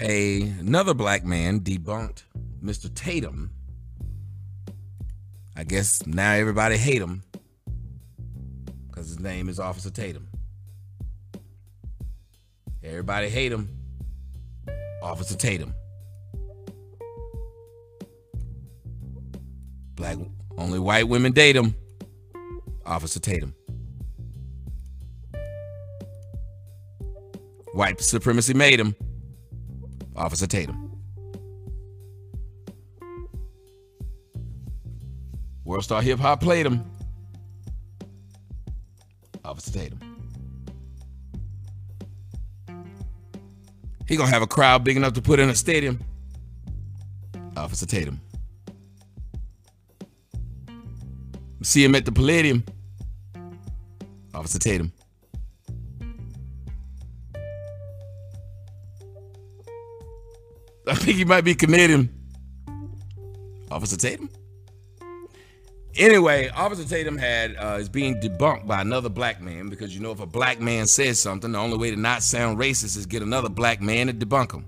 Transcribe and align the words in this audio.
a 0.00 0.42
another 0.58 0.94
black 0.94 1.24
man 1.24 1.60
debunked 1.60 2.24
Mr. 2.62 2.92
Tatum. 2.94 3.50
I 5.56 5.64
guess 5.64 6.06
now 6.06 6.32
everybody 6.32 6.76
hate 6.76 7.02
him 7.02 7.22
because 8.88 9.08
his 9.08 9.20
name 9.20 9.48
is 9.48 9.60
Officer 9.60 9.90
Tatum. 9.90 10.28
Everybody 12.82 13.28
hate 13.28 13.52
him. 13.52 13.68
Officer 15.02 15.36
Tatum. 15.36 15.74
Black 19.96 20.16
only 20.56 20.78
white 20.78 21.08
women 21.08 21.32
date 21.32 21.56
him. 21.56 21.74
Officer 22.86 23.20
Tatum. 23.20 23.54
White 27.74 28.00
supremacy 28.00 28.54
made 28.54 28.80
him. 28.80 28.96
Officer 30.20 30.46
Tatum. 30.46 31.00
World 35.64 35.82
Star 35.82 36.02
Hip 36.02 36.18
Hop 36.18 36.42
played 36.42 36.66
him. 36.66 36.84
Officer 39.42 39.72
Tatum. 39.72 39.98
He 44.06 44.16
gonna 44.16 44.28
have 44.28 44.42
a 44.42 44.46
crowd 44.46 44.84
big 44.84 44.98
enough 44.98 45.14
to 45.14 45.22
put 45.22 45.40
in 45.40 45.48
a 45.48 45.54
stadium. 45.54 45.98
Officer 47.56 47.86
Tatum. 47.86 48.20
See 51.62 51.82
him 51.82 51.94
at 51.94 52.04
the 52.04 52.12
Palladium. 52.12 52.62
Officer 54.34 54.58
Tatum. 54.58 54.92
I 60.90 60.94
think 60.94 61.18
he 61.18 61.24
might 61.24 61.42
be 61.42 61.54
Canadian. 61.54 62.10
Officer 63.70 63.96
Tatum. 63.96 64.28
Anyway, 65.94 66.48
Officer 66.48 66.84
Tatum 66.84 67.16
had 67.16 67.54
uh, 67.56 67.78
is 67.78 67.88
being 67.88 68.20
debunked 68.20 68.66
by 68.66 68.80
another 68.80 69.08
black 69.08 69.40
man 69.40 69.68
because 69.68 69.94
you 69.94 70.00
know 70.00 70.10
if 70.10 70.18
a 70.18 70.26
black 70.26 70.58
man 70.58 70.88
says 70.88 71.20
something, 71.20 71.52
the 71.52 71.58
only 71.58 71.78
way 71.78 71.92
to 71.92 71.96
not 71.96 72.24
sound 72.24 72.58
racist 72.58 72.96
is 72.96 73.06
get 73.06 73.22
another 73.22 73.48
black 73.48 73.80
man 73.80 74.08
to 74.08 74.12
debunk 74.12 74.52
him. 74.52 74.66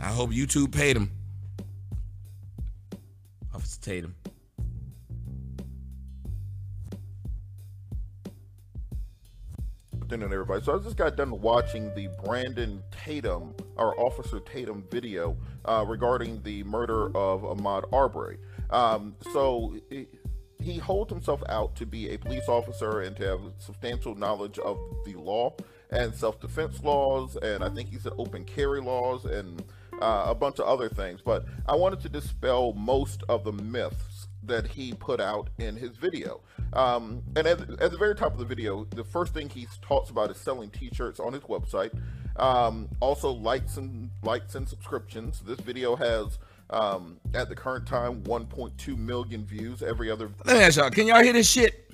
I 0.00 0.06
hope 0.06 0.30
YouTube 0.30 0.72
paid 0.72 0.96
him. 0.96 1.17
Tatum. 3.80 4.14
afternoon, 10.08 10.32
everybody. 10.32 10.64
So 10.64 10.74
I 10.74 10.82
just 10.82 10.96
got 10.96 11.16
done 11.16 11.38
watching 11.42 11.94
the 11.94 12.08
Brandon 12.24 12.82
Tatum 12.90 13.54
or 13.76 13.94
Officer 14.00 14.40
Tatum 14.40 14.82
video 14.90 15.36
uh, 15.66 15.84
regarding 15.86 16.42
the 16.44 16.64
murder 16.64 17.14
of 17.14 17.42
Ahmaud 17.42 17.92
Arbery. 17.92 18.38
Um, 18.70 19.16
so 19.34 19.76
he 20.62 20.78
holds 20.78 21.12
himself 21.12 21.42
out 21.50 21.76
to 21.76 21.84
be 21.84 22.08
a 22.08 22.16
police 22.16 22.48
officer 22.48 23.02
and 23.02 23.16
to 23.16 23.24
have 23.26 23.40
substantial 23.58 24.14
knowledge 24.14 24.58
of 24.58 24.78
the 25.04 25.12
law 25.14 25.54
and 25.90 26.14
self-defense 26.14 26.82
laws, 26.82 27.36
and 27.36 27.62
I 27.62 27.68
think 27.68 27.90
he 27.90 27.98
said 27.98 28.12
open 28.16 28.44
carry 28.44 28.80
laws 28.80 29.26
and 29.26 29.62
uh, 30.00 30.26
a 30.28 30.34
bunch 30.34 30.58
of 30.58 30.66
other 30.66 30.88
things. 30.88 31.20
But 31.24 31.44
I 31.66 31.74
wanted 31.74 32.00
to 32.00 32.08
dispel 32.08 32.72
most 32.74 33.22
of 33.28 33.44
the 33.44 33.52
myths 33.52 34.28
that 34.44 34.66
he 34.66 34.94
put 34.94 35.20
out 35.20 35.50
in 35.58 35.76
his 35.76 35.96
video. 35.96 36.40
Um, 36.72 37.22
and 37.36 37.46
at, 37.46 37.60
at, 37.80 37.90
the 37.90 37.96
very 37.98 38.14
top 38.14 38.32
of 38.32 38.38
the 38.38 38.44
video, 38.44 38.84
the 38.84 39.04
first 39.04 39.34
thing 39.34 39.48
he 39.48 39.66
talks 39.82 40.10
about 40.10 40.30
is 40.30 40.36
selling 40.36 40.70
T-shirts 40.70 41.20
on 41.20 41.32
his 41.32 41.42
website. 41.44 41.90
Um, 42.36 42.88
also, 43.00 43.30
likes 43.30 43.76
and 43.78 44.10
likes 44.22 44.54
and 44.54 44.68
subscriptions. 44.68 45.40
This 45.40 45.60
video 45.60 45.96
has, 45.96 46.38
um, 46.70 47.18
at 47.34 47.48
the 47.48 47.54
current 47.54 47.86
time, 47.86 48.22
1.2 48.22 48.96
million 48.96 49.44
views. 49.44 49.82
Every 49.82 50.10
other. 50.10 50.30
Let 50.44 50.56
me 50.56 50.62
ask 50.62 50.76
y'all: 50.76 50.90
Can 50.90 51.06
y'all 51.06 51.22
hear 51.22 51.32
this 51.32 51.50
shit? 51.50 51.90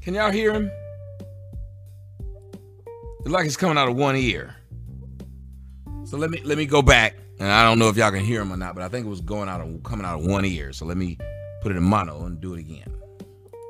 Can 0.00 0.14
y'all 0.14 0.32
hear 0.32 0.52
him? 0.52 0.70
It's 3.20 3.28
like 3.28 3.46
it's 3.46 3.56
coming 3.56 3.76
out 3.76 3.88
of 3.88 3.96
one 3.96 4.16
ear. 4.16 4.55
So 6.06 6.16
let 6.16 6.30
me 6.30 6.40
let 6.44 6.56
me 6.56 6.66
go 6.66 6.82
back, 6.82 7.16
and 7.40 7.50
I 7.50 7.64
don't 7.64 7.80
know 7.80 7.88
if 7.88 7.96
y'all 7.96 8.12
can 8.12 8.24
hear 8.24 8.40
him 8.40 8.52
or 8.52 8.56
not, 8.56 8.76
but 8.76 8.84
I 8.84 8.88
think 8.88 9.06
it 9.06 9.08
was 9.08 9.20
going 9.20 9.48
out 9.48 9.60
of 9.60 9.82
coming 9.82 10.06
out 10.06 10.20
of 10.20 10.24
one 10.24 10.44
ear. 10.44 10.72
So 10.72 10.86
let 10.86 10.96
me 10.96 11.18
put 11.62 11.72
it 11.72 11.76
in 11.76 11.82
mono 11.82 12.26
and 12.26 12.40
do 12.40 12.54
it 12.54 12.60
again. 12.60 12.86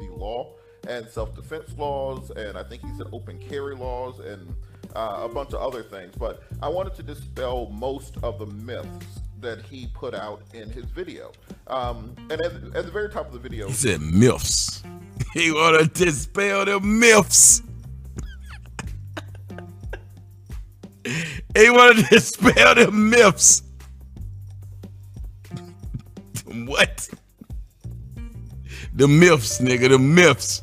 The 0.01 0.15
law 0.15 0.53
and 0.87 1.09
self-defense 1.09 1.79
laws, 1.79 2.31
and 2.31 2.59
I 2.59 2.63
think 2.63 2.83
he 2.83 2.95
said 2.99 3.07
open 3.11 3.39
carry 3.39 3.75
laws 3.75 4.21
and 4.21 4.55
uh, 4.95 5.21
a 5.23 5.29
bunch 5.31 5.55
of 5.55 5.63
other 5.63 5.83
things. 5.83 6.15
But 6.15 6.43
I 6.63 6.69
wanted 6.69 6.95
to 6.97 7.03
dispel 7.03 7.71
most 7.71 8.17
of 8.23 8.39
the 8.39 8.47
myths 8.47 9.21
that 9.41 9.63
he 9.63 9.87
put 9.95 10.15
out 10.15 10.43
in 10.53 10.69
his 10.69 10.85
video. 10.85 11.33
Um, 11.69 12.15
and 12.31 12.33
at, 12.33 12.53
at, 12.53 12.85
the 12.85 12.91
very 12.93 13.09
top 13.09 13.29
of 13.29 13.33
the 13.33 13.39
video, 13.39 13.69
he 13.69 13.73
said 13.73 14.03
myths. 14.03 14.83
he 15.33 15.53
wanted 15.53 15.95
to 15.95 16.05
dispel 16.05 16.67
the 16.67 16.81
myths. 16.81 17.63
He 21.57 21.71
wanted 21.71 22.05
to 22.05 22.11
dispel 22.11 22.75
the 22.75 22.91
myths. 22.91 23.63
what? 26.45 27.09
The 28.95 29.09
myths, 29.09 29.61
nigga, 29.61 29.91
the 29.91 29.99
myths. 29.99 30.63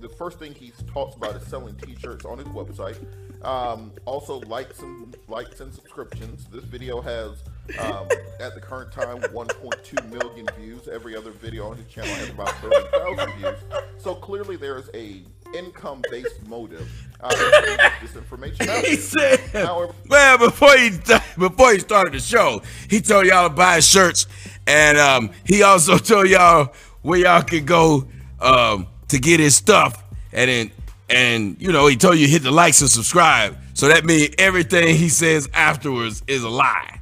The 0.00 0.08
first 0.08 0.38
thing 0.38 0.54
he 0.54 0.72
talks 0.92 1.16
about 1.16 1.36
is 1.36 1.46
selling 1.46 1.76
T-shirts 1.76 2.24
on 2.24 2.38
his 2.38 2.48
website. 2.48 2.98
Um, 3.44 3.92
also, 4.04 4.40
likes 4.40 4.80
and 4.80 5.16
likes 5.28 5.60
and 5.60 5.72
subscriptions. 5.72 6.46
This 6.46 6.64
video 6.64 7.00
has, 7.00 7.44
um, 7.78 8.08
at 8.40 8.54
the 8.54 8.60
current 8.60 8.90
time, 8.90 9.20
1.2 9.20 10.10
million 10.10 10.46
views. 10.58 10.88
Every 10.88 11.14
other 11.16 11.30
video 11.30 11.70
on 11.70 11.76
his 11.76 11.86
channel 11.86 12.12
has 12.14 12.30
about 12.30 12.50
30,000 12.58 13.32
views. 13.34 13.58
So 13.98 14.14
clearly, 14.14 14.56
there 14.56 14.78
is 14.78 14.90
a 14.94 15.22
income-based 15.54 16.46
motive 16.46 16.90
uh, 17.20 17.90
this 18.00 18.14
information. 18.14 18.68
He 18.84 18.96
said, 18.96 19.40
However, 19.52 19.92
"Man, 20.08 20.38
before 20.38 20.76
he 20.76 20.90
before 21.36 21.72
he 21.72 21.80
started 21.80 22.14
the 22.14 22.20
show, 22.20 22.62
he 22.88 23.00
told 23.00 23.26
y'all 23.26 23.48
to 23.48 23.54
buy 23.54 23.80
shirts 23.80 24.26
and 24.68 24.98
um, 24.98 25.30
he 25.44 25.62
also 25.62 25.96
told 25.98 26.28
y'all 26.28 26.74
where 27.02 27.18
y'all 27.18 27.42
could 27.42 27.66
go 27.66 28.06
um, 28.40 28.86
to 29.08 29.18
get 29.18 29.40
his 29.40 29.56
stuff. 29.56 30.04
And 30.32 30.50
then, 30.50 30.70
and 31.08 31.56
you 31.60 31.72
know, 31.72 31.86
he 31.86 31.96
told 31.96 32.18
you 32.18 32.28
hit 32.28 32.42
the 32.42 32.50
likes 32.50 32.80
and 32.82 32.90
subscribe. 32.90 33.56
So 33.72 33.88
that 33.88 34.04
means 34.04 34.34
everything 34.36 34.94
he 34.94 35.08
says 35.08 35.48
afterwards 35.54 36.22
is 36.26 36.42
a 36.42 36.48
lie. 36.50 37.00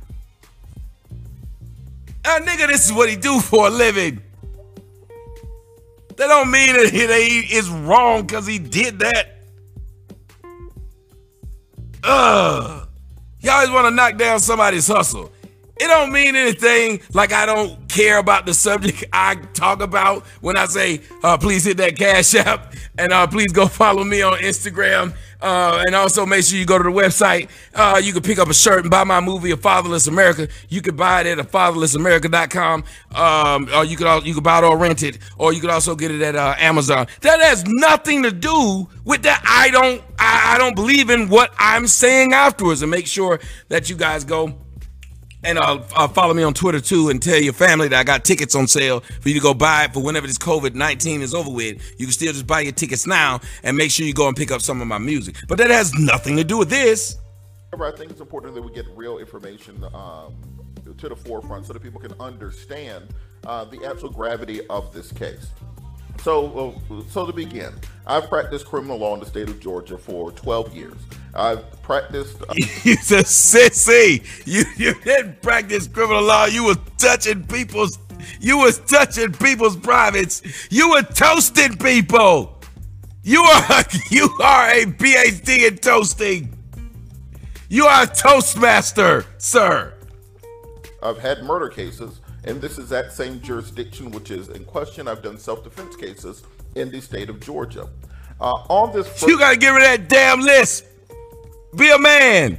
Uh, 2.24 2.40
nigga, 2.40 2.68
this 2.68 2.86
is 2.86 2.92
what 2.92 3.08
he 3.08 3.16
do 3.16 3.40
for 3.40 3.66
a 3.66 3.70
living. 3.70 4.22
That 6.16 6.28
don't 6.28 6.50
mean 6.50 6.74
that 6.74 6.90
he 6.92 7.54
is 7.54 7.68
wrong 7.68 8.22
because 8.22 8.46
he 8.46 8.58
did 8.58 8.98
that. 9.00 9.36
Ugh. 12.02 12.88
Y'all 13.40 13.54
always 13.54 13.70
want 13.70 13.86
to 13.86 13.90
knock 13.90 14.16
down 14.16 14.40
somebody's 14.40 14.86
hustle. 14.86 15.30
It 15.78 15.88
don't 15.88 16.10
mean 16.10 16.34
anything 16.36 17.00
like 17.12 17.32
I 17.32 17.44
don't 17.44 17.86
care 17.88 18.18
about 18.18 18.46
the 18.46 18.54
subject 18.54 19.04
I 19.12 19.34
talk 19.34 19.82
about 19.82 20.24
when 20.40 20.56
I 20.56 20.64
say, 20.66 21.02
uh, 21.22 21.36
please 21.36 21.64
hit 21.64 21.76
that 21.76 21.96
cash 21.96 22.34
app 22.34 22.74
and 22.96 23.12
uh, 23.12 23.26
please 23.26 23.52
go 23.52 23.66
follow 23.66 24.02
me 24.02 24.22
on 24.22 24.38
Instagram. 24.38 25.14
Uh, 25.40 25.82
and 25.86 25.94
also 25.94 26.24
make 26.24 26.44
sure 26.44 26.58
you 26.58 26.66
go 26.66 26.78
to 26.78 26.84
the 26.84 26.90
website. 26.90 27.48
Uh, 27.74 28.00
you 28.02 28.12
can 28.12 28.22
pick 28.22 28.38
up 28.38 28.48
a 28.48 28.54
shirt 28.54 28.80
and 28.80 28.90
buy 28.90 29.04
my 29.04 29.20
movie, 29.20 29.50
A 29.50 29.56
Fatherless 29.56 30.06
America. 30.06 30.48
You 30.68 30.80
can 30.80 30.96
buy 30.96 31.20
it 31.20 31.26
at 31.26 31.38
a 31.38 31.44
fatherlessamerica.com. 31.44 32.84
Um, 33.14 33.68
or 33.74 33.84
you 33.84 33.96
could 33.96 34.26
you 34.26 34.34
could 34.34 34.44
buy 34.44 34.58
it 34.58 34.64
or 34.64 34.76
rent 34.76 35.02
it, 35.02 35.18
or 35.38 35.52
you 35.52 35.60
could 35.60 35.70
also 35.70 35.94
get 35.94 36.10
it 36.10 36.22
at 36.22 36.36
uh, 36.36 36.54
Amazon. 36.58 37.06
That 37.20 37.40
has 37.40 37.64
nothing 37.66 38.22
to 38.22 38.30
do 38.30 38.88
with 39.04 39.22
that. 39.22 39.42
I 39.46 39.70
don't 39.70 40.02
I, 40.18 40.54
I 40.54 40.58
don't 40.58 40.74
believe 40.74 41.10
in 41.10 41.28
what 41.28 41.52
I'm 41.58 41.86
saying 41.86 42.32
afterwards. 42.32 42.82
And 42.82 42.90
make 42.90 43.06
sure 43.06 43.40
that 43.68 43.90
you 43.90 43.96
guys 43.96 44.24
go 44.24 44.58
and 45.44 45.58
uh, 45.58 45.80
uh, 45.94 46.08
follow 46.08 46.34
me 46.34 46.42
on 46.42 46.54
Twitter 46.54 46.80
too 46.80 47.08
and 47.08 47.22
tell 47.22 47.40
your 47.40 47.52
family 47.52 47.88
that 47.88 47.98
I 47.98 48.04
got 48.04 48.24
tickets 48.24 48.54
on 48.54 48.66
sale 48.66 49.00
for 49.20 49.28
you 49.28 49.34
to 49.34 49.40
go 49.40 49.54
buy 49.54 49.84
it 49.84 49.94
for 49.94 50.00
whenever 50.00 50.26
this 50.26 50.38
COVID 50.38 50.74
19 50.74 51.22
is 51.22 51.34
over 51.34 51.50
with. 51.50 51.82
You 51.98 52.06
can 52.06 52.12
still 52.12 52.32
just 52.32 52.46
buy 52.46 52.60
your 52.60 52.72
tickets 52.72 53.06
now 53.06 53.40
and 53.62 53.76
make 53.76 53.90
sure 53.90 54.06
you 54.06 54.14
go 54.14 54.28
and 54.28 54.36
pick 54.36 54.50
up 54.50 54.60
some 54.60 54.80
of 54.80 54.88
my 54.88 54.98
music. 54.98 55.36
But 55.48 55.58
that 55.58 55.70
has 55.70 55.94
nothing 55.94 56.36
to 56.36 56.44
do 56.44 56.58
with 56.58 56.70
this. 56.70 57.16
I 57.72 57.90
think 57.90 58.10
it's 58.10 58.20
important 58.20 58.54
that 58.54 58.62
we 58.62 58.72
get 58.72 58.86
real 58.94 59.18
information 59.18 59.84
um, 59.92 60.34
to 60.96 61.08
the 61.08 61.16
forefront 61.16 61.66
so 61.66 61.74
that 61.74 61.82
people 61.82 62.00
can 62.00 62.14
understand 62.18 63.08
uh, 63.44 63.64
the 63.64 63.84
actual 63.84 64.08
gravity 64.10 64.66
of 64.68 64.94
this 64.94 65.12
case. 65.12 65.48
So, 66.22 66.74
uh, 66.90 67.02
so 67.08 67.26
to 67.26 67.32
begin, 67.32 67.72
I've 68.06 68.28
practiced 68.28 68.66
criminal 68.66 68.98
law 68.98 69.14
in 69.14 69.20
the 69.20 69.26
state 69.26 69.48
of 69.48 69.60
Georgia 69.60 69.98
for 69.98 70.32
12 70.32 70.74
years. 70.74 70.96
I've 71.34 71.82
practiced. 71.82 72.42
Uh, 72.42 72.54
You's 72.82 73.12
a 73.12 73.22
sissy. 73.22 74.24
You 74.46 74.64
you 74.76 74.94
didn't 75.02 75.42
practice 75.42 75.86
criminal 75.86 76.22
law. 76.22 76.46
You 76.46 76.64
was 76.64 76.78
touching 76.98 77.44
people's. 77.46 77.98
You 78.40 78.58
was 78.58 78.78
touching 78.80 79.32
people's 79.32 79.76
privates. 79.76 80.42
You 80.70 80.90
were 80.90 81.02
toasting 81.02 81.76
people. 81.76 82.60
You 83.22 83.42
are 83.42 83.82
you 84.10 84.30
are 84.42 84.70
a 84.70 84.86
PhD 84.86 85.68
in 85.68 85.76
toasting. 85.78 86.56
You 87.68 87.86
are 87.86 88.04
a 88.04 88.06
toastmaster, 88.06 89.26
sir. 89.38 89.92
I've 91.02 91.18
had 91.18 91.42
murder 91.42 91.68
cases, 91.68 92.20
and 92.46 92.60
this 92.60 92.78
is 92.78 92.88
that 92.88 93.12
same 93.12 93.40
jurisdiction 93.40 94.10
which 94.10 94.30
is 94.30 94.48
in 94.48 94.64
question. 94.64 95.08
I've 95.08 95.22
done 95.22 95.38
self-defense 95.38 95.96
cases 95.96 96.44
in 96.74 96.90
the 96.90 97.00
state 97.00 97.28
of 97.28 97.40
Georgia. 97.40 97.88
Uh, 98.40 98.54
on 98.68 98.92
this, 98.92 99.08
first, 99.08 99.26
you 99.26 99.38
gotta 99.38 99.56
get 99.56 99.70
rid 99.70 99.82
of 99.82 100.00
that 100.00 100.08
damn 100.08 100.40
list. 100.40 100.84
Be 101.76 101.90
a 101.90 101.98
man. 101.98 102.58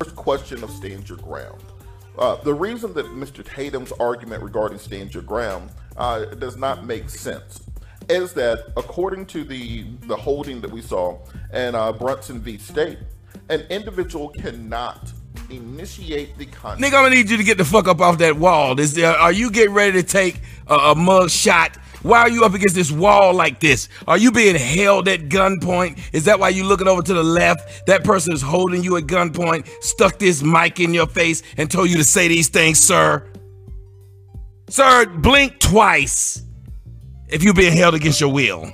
First 0.00 0.16
question 0.16 0.62
of 0.64 0.70
stand 0.70 1.08
your 1.08 1.18
ground. 1.18 1.60
Uh, 2.18 2.36
the 2.36 2.54
reason 2.54 2.92
that 2.94 3.06
Mr. 3.06 3.44
Tatum's 3.44 3.92
argument 3.92 4.42
regarding 4.42 4.78
stand 4.78 5.12
your 5.12 5.22
ground 5.22 5.70
uh, 5.96 6.24
does 6.26 6.56
not 6.56 6.84
make 6.84 7.10
sense 7.10 7.60
is 8.08 8.32
that 8.34 8.72
according 8.76 9.26
to 9.26 9.44
the 9.44 9.84
the 10.06 10.16
holding 10.16 10.60
that 10.60 10.70
we 10.70 10.82
saw 10.82 11.18
in 11.52 11.74
uh, 11.74 11.92
Brunson 11.92 12.40
v. 12.40 12.58
State, 12.58 12.98
an 13.48 13.60
individual 13.70 14.28
cannot 14.28 15.12
initiate 15.56 16.36
the 16.38 16.46
contact. 16.46 16.80
Nigga, 16.80 16.98
I'm 16.98 17.04
gonna 17.04 17.14
need 17.14 17.30
you 17.30 17.36
to 17.36 17.44
get 17.44 17.58
the 17.58 17.64
fuck 17.64 17.88
up 17.88 18.00
off 18.00 18.18
that 18.18 18.36
wall. 18.36 18.78
Is 18.78 18.94
there, 18.94 19.10
uh, 19.10 19.18
are 19.18 19.32
you 19.32 19.50
getting 19.50 19.74
ready 19.74 19.92
to 19.92 20.02
take 20.02 20.40
a, 20.66 20.74
a 20.74 20.94
mug 20.94 21.30
shot? 21.30 21.76
Why 22.02 22.20
are 22.20 22.28
you 22.28 22.44
up 22.44 22.52
against 22.52 22.74
this 22.74 22.92
wall 22.92 23.32
like 23.32 23.60
this? 23.60 23.88
Are 24.06 24.18
you 24.18 24.30
being 24.30 24.56
held 24.56 25.08
at 25.08 25.30
gunpoint? 25.30 25.98
Is 26.12 26.26
that 26.26 26.38
why 26.38 26.50
you 26.50 26.64
looking 26.64 26.86
over 26.86 27.00
to 27.00 27.14
the 27.14 27.22
left? 27.22 27.86
That 27.86 28.04
person 28.04 28.34
is 28.34 28.42
holding 28.42 28.84
you 28.84 28.98
at 28.98 29.04
gunpoint, 29.04 29.66
stuck 29.82 30.18
this 30.18 30.42
mic 30.42 30.80
in 30.80 30.92
your 30.92 31.06
face, 31.06 31.42
and 31.56 31.70
told 31.70 31.88
you 31.88 31.96
to 31.96 32.04
say 32.04 32.28
these 32.28 32.50
things, 32.50 32.78
sir. 32.78 33.26
Sir, 34.68 35.06
blink 35.06 35.60
twice 35.60 36.42
if 37.28 37.42
you're 37.42 37.54
being 37.54 37.74
held 37.74 37.94
against 37.94 38.20
your 38.20 38.32
will. 38.32 38.70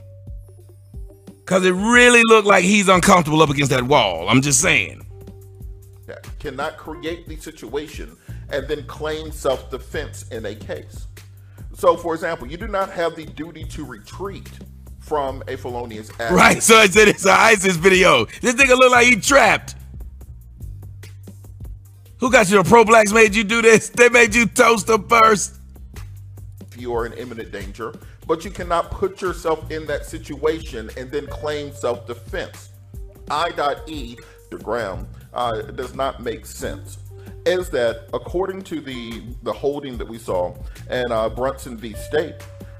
Because 1.39 1.65
it 1.65 1.73
really 1.73 2.23
looked 2.25 2.49
like 2.49 2.65
he's 2.65 2.89
uncomfortable 2.89 3.43
up 3.43 3.51
against 3.51 3.71
that 3.71 3.85
wall. 3.85 4.29
I'm 4.29 4.43
just 4.43 4.61
saying. 4.61 5.00
Cannot 6.41 6.77
create 6.77 7.29
the 7.29 7.37
situation 7.37 8.17
and 8.51 8.67
then 8.67 8.85
claim 8.87 9.31
self 9.31 9.71
defense 9.71 10.27
in 10.29 10.47
a 10.47 10.55
case. 10.55 11.07
So, 11.75 11.97
for 11.97 12.15
example, 12.15 12.49
you 12.49 12.57
do 12.57 12.67
not 12.67 12.91
have 12.91 13.15
the 13.15 13.27
duty 13.27 13.63
to 13.65 13.85
retreat 13.85 14.51
from 14.99 15.43
a 15.47 15.57
felonious 15.57 16.11
act. 16.19 16.33
Right. 16.33 16.63
So 16.63 16.77
I 16.77 16.87
said 16.89 17.09
it's 17.09 17.25
an 17.25 17.37
ISIS 17.37 17.77
video. 17.77 18.25
This 18.41 18.55
nigga 18.55 18.77
look 18.77 18.91
like 18.91 19.07
he 19.07 19.17
trapped. 19.17 19.77
Who 22.19 22.31
got 22.31 22.51
you? 22.51 22.63
The 22.63 22.69
pro 22.69 22.85
blacks 22.85 23.13
made 23.13 23.35
you 23.35 23.45
do 23.45 23.63
this? 23.63 23.89
They 23.89 24.09
made 24.09 24.35
you 24.35 24.47
toast 24.47 24.89
them 24.89 25.09
first. 25.09 25.57
If 26.73 26.81
You 26.81 26.95
are 26.95 27.07
in 27.07 27.13
imminent 27.15 27.53
danger 27.53 27.95
but 28.31 28.45
you 28.45 28.51
cannot 28.53 28.93
put 28.93 29.21
yourself 29.21 29.69
in 29.73 29.85
that 29.87 30.07
situation 30.07 30.89
and 30.97 31.11
then 31.11 31.27
claim 31.27 31.73
self-defense. 31.73 32.69
I.E. 33.29 34.17
the 34.53 34.59
ground 34.59 35.09
uh, 35.35 35.63
does 35.63 35.95
not 35.95 36.23
make 36.23 36.47
sense. 36.47 36.99
Is 37.47 37.71
that 37.71 38.09
according 38.13 38.63
to 38.65 38.81
the 38.81 39.23
the 39.43 39.53
holding 39.53 39.97
that 39.99 40.07
we 40.07 40.19
saw 40.19 40.55
in 40.91 41.11
uh, 41.11 41.29
Brunson 41.29 41.77
v. 41.77 41.95
State, 41.95 42.37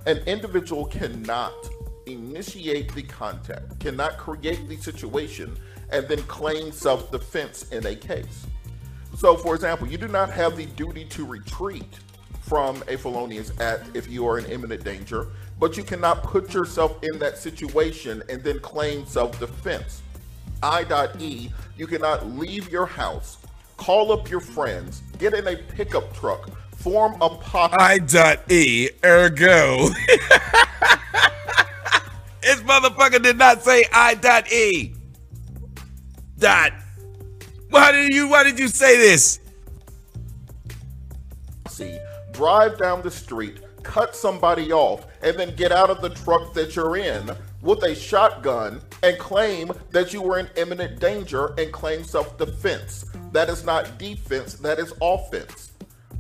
an 0.07 0.19
individual 0.27 0.85
cannot 0.87 1.55
initiate 2.07 2.95
the 2.95 3.03
contact, 3.03 3.79
cannot 3.81 4.19
create 4.19 4.69
the 4.69 4.77
situation, 4.77 5.57
and 5.91 6.07
then 6.09 6.23
claim 6.25 6.73
self-defense 6.73 7.71
in 7.71 7.87
a 7.87 7.95
case. 7.95 8.47
So, 9.17 9.37
for 9.37 9.55
example, 9.55 9.87
you 9.89 9.99
do 9.99 10.09
not 10.09 10.31
have 10.31 10.57
the 10.57 10.67
duty 10.67 11.05
to 11.07 11.27
retreat 11.27 11.99
from 12.43 12.83
a 12.89 12.97
felonious 12.97 13.53
act 13.61 13.95
if 13.95 14.09
you 14.09 14.27
are 14.27 14.39
in 14.39 14.47
imminent 14.47 14.85
danger, 14.85 15.29
but 15.59 15.77
you 15.77 15.83
cannot 15.83 16.23
put 16.23 16.53
yourself 16.53 16.99
in 17.03 17.19
that 17.19 17.39
situation 17.39 18.23
and 18.29 18.43
then 18.43 18.61
claim 18.61 19.07
self-defense. 19.07 20.03
I.E. 20.63 21.51
You 21.77 21.87
cannot 21.87 22.27
leave 22.27 22.71
your 22.71 22.87
house, 22.87 23.39
call 23.77 24.13
up 24.13 24.31
your 24.31 24.41
friends, 24.41 25.03
get 25.19 25.35
in 25.35 25.47
a 25.47 25.57
pickup 25.57 26.15
truck, 26.15 26.51
form 26.77 27.21
a 27.21 27.31
pocket. 27.31 27.81
I.E. 27.81 28.91
Ergo. 29.05 29.89
this 32.43 32.61
motherfucker 32.63 33.23
did 33.23 33.39
not 33.39 33.63
say 33.63 33.85
I.E. 33.93 34.95
Dot. 36.39 36.73
Why 37.71 37.93
did 37.93 38.13
you 38.13 38.29
why 38.29 38.43
did 38.43 38.59
you 38.59 38.69
say 38.69 38.97
this? 38.99 39.41
See, 41.69 41.99
drive 42.33 42.79
down 42.79 43.03
the 43.03 43.11
street, 43.11 43.61
cut 43.83 44.17
somebody 44.17 44.73
off, 44.73 45.07
and 45.23 45.39
then 45.39 45.55
get 45.55 45.71
out 45.71 45.89
of 45.89 46.01
the 46.01 46.11
truck 46.11 46.53
that 46.55 46.75
you're 46.75 46.97
in 46.97 47.31
with 47.63 47.83
a 47.83 47.95
shotgun 47.95 48.81
and 49.03 49.19
claim 49.19 49.71
that 49.91 50.13
you 50.13 50.23
were 50.23 50.39
in 50.39 50.49
imminent 50.57 51.01
danger 51.01 51.55
and 51.59 51.73
claim 51.73 52.05
self 52.05 52.39
defense. 52.39 53.05
That 53.33 53.49
is 53.49 53.65
not 53.65 53.99
defense, 53.99 54.55
that 54.55 54.79
is 54.79 54.93
offense. 55.01 55.73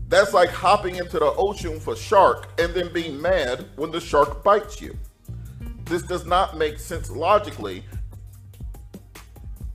That's 0.08 0.32
like 0.32 0.50
hopping 0.50 0.96
into 0.96 1.18
the 1.18 1.32
ocean 1.34 1.78
for 1.78 1.94
shark 1.94 2.48
and 2.60 2.74
then 2.74 2.92
being 2.92 3.20
mad 3.20 3.66
when 3.76 3.90
the 3.90 4.00
shark 4.00 4.42
bites 4.42 4.80
you. 4.80 4.96
This 5.84 6.02
does 6.02 6.26
not 6.26 6.56
make 6.56 6.78
sense 6.78 7.10
logically. 7.10 7.84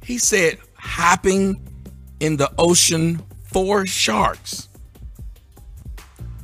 He 0.04 0.18
said 0.18 0.60
hopping 0.76 1.66
in 2.20 2.38
the 2.38 2.52
ocean 2.58 3.24
for 3.44 3.86
sharks 3.86 4.70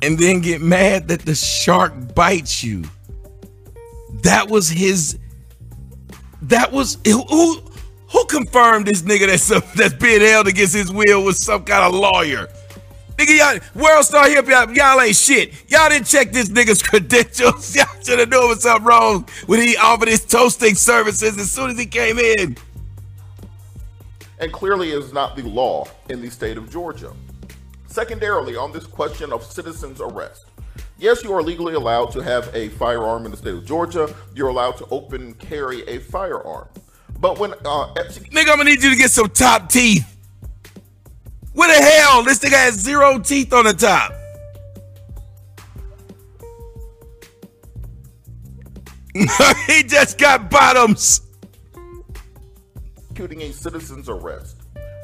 and 0.02 0.18
then 0.18 0.40
get 0.40 0.60
mad 0.60 1.08
that 1.08 1.20
the 1.20 1.34
shark 1.34 2.14
bites 2.14 2.64
you. 2.64 2.84
That 4.22 4.48
was 4.48 4.68
his. 4.68 5.18
That 6.42 6.72
was 6.72 6.98
who 7.06 7.62
who 8.10 8.24
confirmed 8.26 8.86
this 8.86 9.02
nigga 9.02 9.26
that's 9.26 9.48
that's 9.74 9.94
being 9.94 10.20
held 10.20 10.48
against 10.48 10.74
his 10.74 10.92
will 10.92 11.24
was 11.24 11.38
some 11.38 11.64
kind 11.64 11.84
of 11.84 11.94
lawyer. 11.94 12.48
Nigga, 13.16 13.38
y'all, 13.38 13.82
World 13.82 14.04
Star 14.04 14.28
Hip 14.28 14.46
Hop, 14.48 14.74
y'all 14.74 15.00
ain't 15.00 15.14
shit. 15.14 15.52
Y'all 15.70 15.88
didn't 15.88 16.06
check 16.06 16.32
this 16.32 16.48
nigga's 16.48 16.82
credentials. 16.82 17.76
Y'all 17.76 17.86
should 18.02 18.18
have 18.18 18.28
known 18.30 18.48
was 18.48 18.62
something 18.62 18.84
wrong 18.84 19.28
when 19.46 19.60
he 19.60 19.76
offered 19.76 20.08
his 20.08 20.24
toasting 20.24 20.74
services 20.74 21.38
as 21.38 21.50
soon 21.50 21.70
as 21.70 21.78
he 21.78 21.86
came 21.86 22.18
in. 22.18 22.56
And 24.40 24.52
clearly 24.52 24.90
is 24.90 25.12
not 25.12 25.36
the 25.36 25.42
law 25.42 25.86
in 26.08 26.20
the 26.20 26.30
state 26.30 26.56
of 26.56 26.70
Georgia. 26.70 27.12
Secondarily, 27.86 28.56
on 28.56 28.72
this 28.72 28.86
question 28.86 29.32
of 29.32 29.44
citizens 29.44 30.00
arrest, 30.00 30.46
yes, 31.02 31.22
you 31.22 31.32
are 31.34 31.42
legally 31.42 31.74
allowed 31.74 32.12
to 32.12 32.20
have 32.20 32.54
a 32.54 32.68
firearm 32.70 33.24
in 33.24 33.30
the 33.30 33.36
state 33.36 33.54
of 33.54 33.66
Georgia. 33.66 34.14
You're 34.34 34.48
allowed 34.48 34.76
to 34.78 34.86
open 34.90 35.34
carry 35.34 35.82
a 35.88 35.98
firearm. 35.98 36.68
But 37.18 37.38
when 37.38 37.52
uh, 37.52 37.92
nigga, 37.94 38.38
I'm 38.38 38.58
gonna 38.58 38.64
need 38.64 38.82
you 38.82 38.90
to 38.90 38.96
get 38.96 39.10
some 39.10 39.28
top 39.28 39.68
teeth. 39.68 40.08
What 41.52 41.66
the 41.66 41.84
hell? 41.84 42.22
This 42.22 42.38
nigga 42.38 42.52
has 42.52 42.74
zero 42.74 43.18
teeth 43.18 43.52
on 43.52 43.64
the 43.64 43.74
top. 43.74 44.12
he 49.66 49.82
just 49.82 50.16
got 50.16 50.50
bottoms. 50.50 51.20
Executing 52.96 53.42
a 53.42 53.52
citizen's 53.52 54.08
arrest 54.08 54.62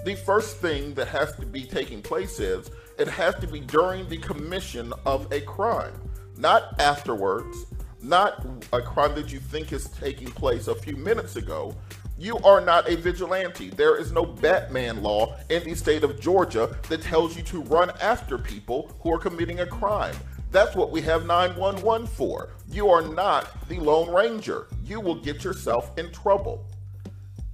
the 0.08 0.16
first 0.16 0.56
thing 0.56 0.94
that 0.94 1.08
has 1.08 1.34
to 1.36 1.44
be 1.44 1.64
taking 1.64 2.00
place 2.00 2.40
is 2.40 2.70
it 2.98 3.08
has 3.08 3.34
to 3.36 3.46
be 3.46 3.60
during 3.60 4.08
the 4.08 4.18
commission 4.18 4.92
of 5.06 5.30
a 5.32 5.40
crime, 5.42 5.94
not 6.36 6.78
afterwards, 6.80 7.66
not 8.02 8.44
a 8.72 8.82
crime 8.82 9.14
that 9.14 9.32
you 9.32 9.38
think 9.38 9.72
is 9.72 9.88
taking 9.90 10.28
place 10.28 10.68
a 10.68 10.74
few 10.74 10.96
minutes 10.96 11.36
ago. 11.36 11.74
You 12.18 12.38
are 12.38 12.60
not 12.60 12.88
a 12.88 12.96
vigilante. 12.96 13.70
There 13.70 13.96
is 13.96 14.10
no 14.10 14.24
Batman 14.24 15.02
law 15.02 15.36
in 15.48 15.62
the 15.62 15.74
state 15.76 16.02
of 16.02 16.20
Georgia 16.20 16.76
that 16.88 17.02
tells 17.02 17.36
you 17.36 17.42
to 17.44 17.62
run 17.62 17.90
after 18.00 18.36
people 18.36 18.92
who 19.00 19.12
are 19.12 19.18
committing 19.18 19.60
a 19.60 19.66
crime. 19.66 20.16
That's 20.50 20.74
what 20.74 20.90
we 20.90 21.00
have 21.02 21.26
911 21.26 22.06
for. 22.08 22.50
You 22.68 22.88
are 22.88 23.02
not 23.02 23.68
the 23.68 23.78
Lone 23.78 24.12
Ranger. 24.12 24.66
You 24.84 25.00
will 25.00 25.16
get 25.16 25.44
yourself 25.44 25.96
in 25.96 26.10
trouble. 26.10 26.66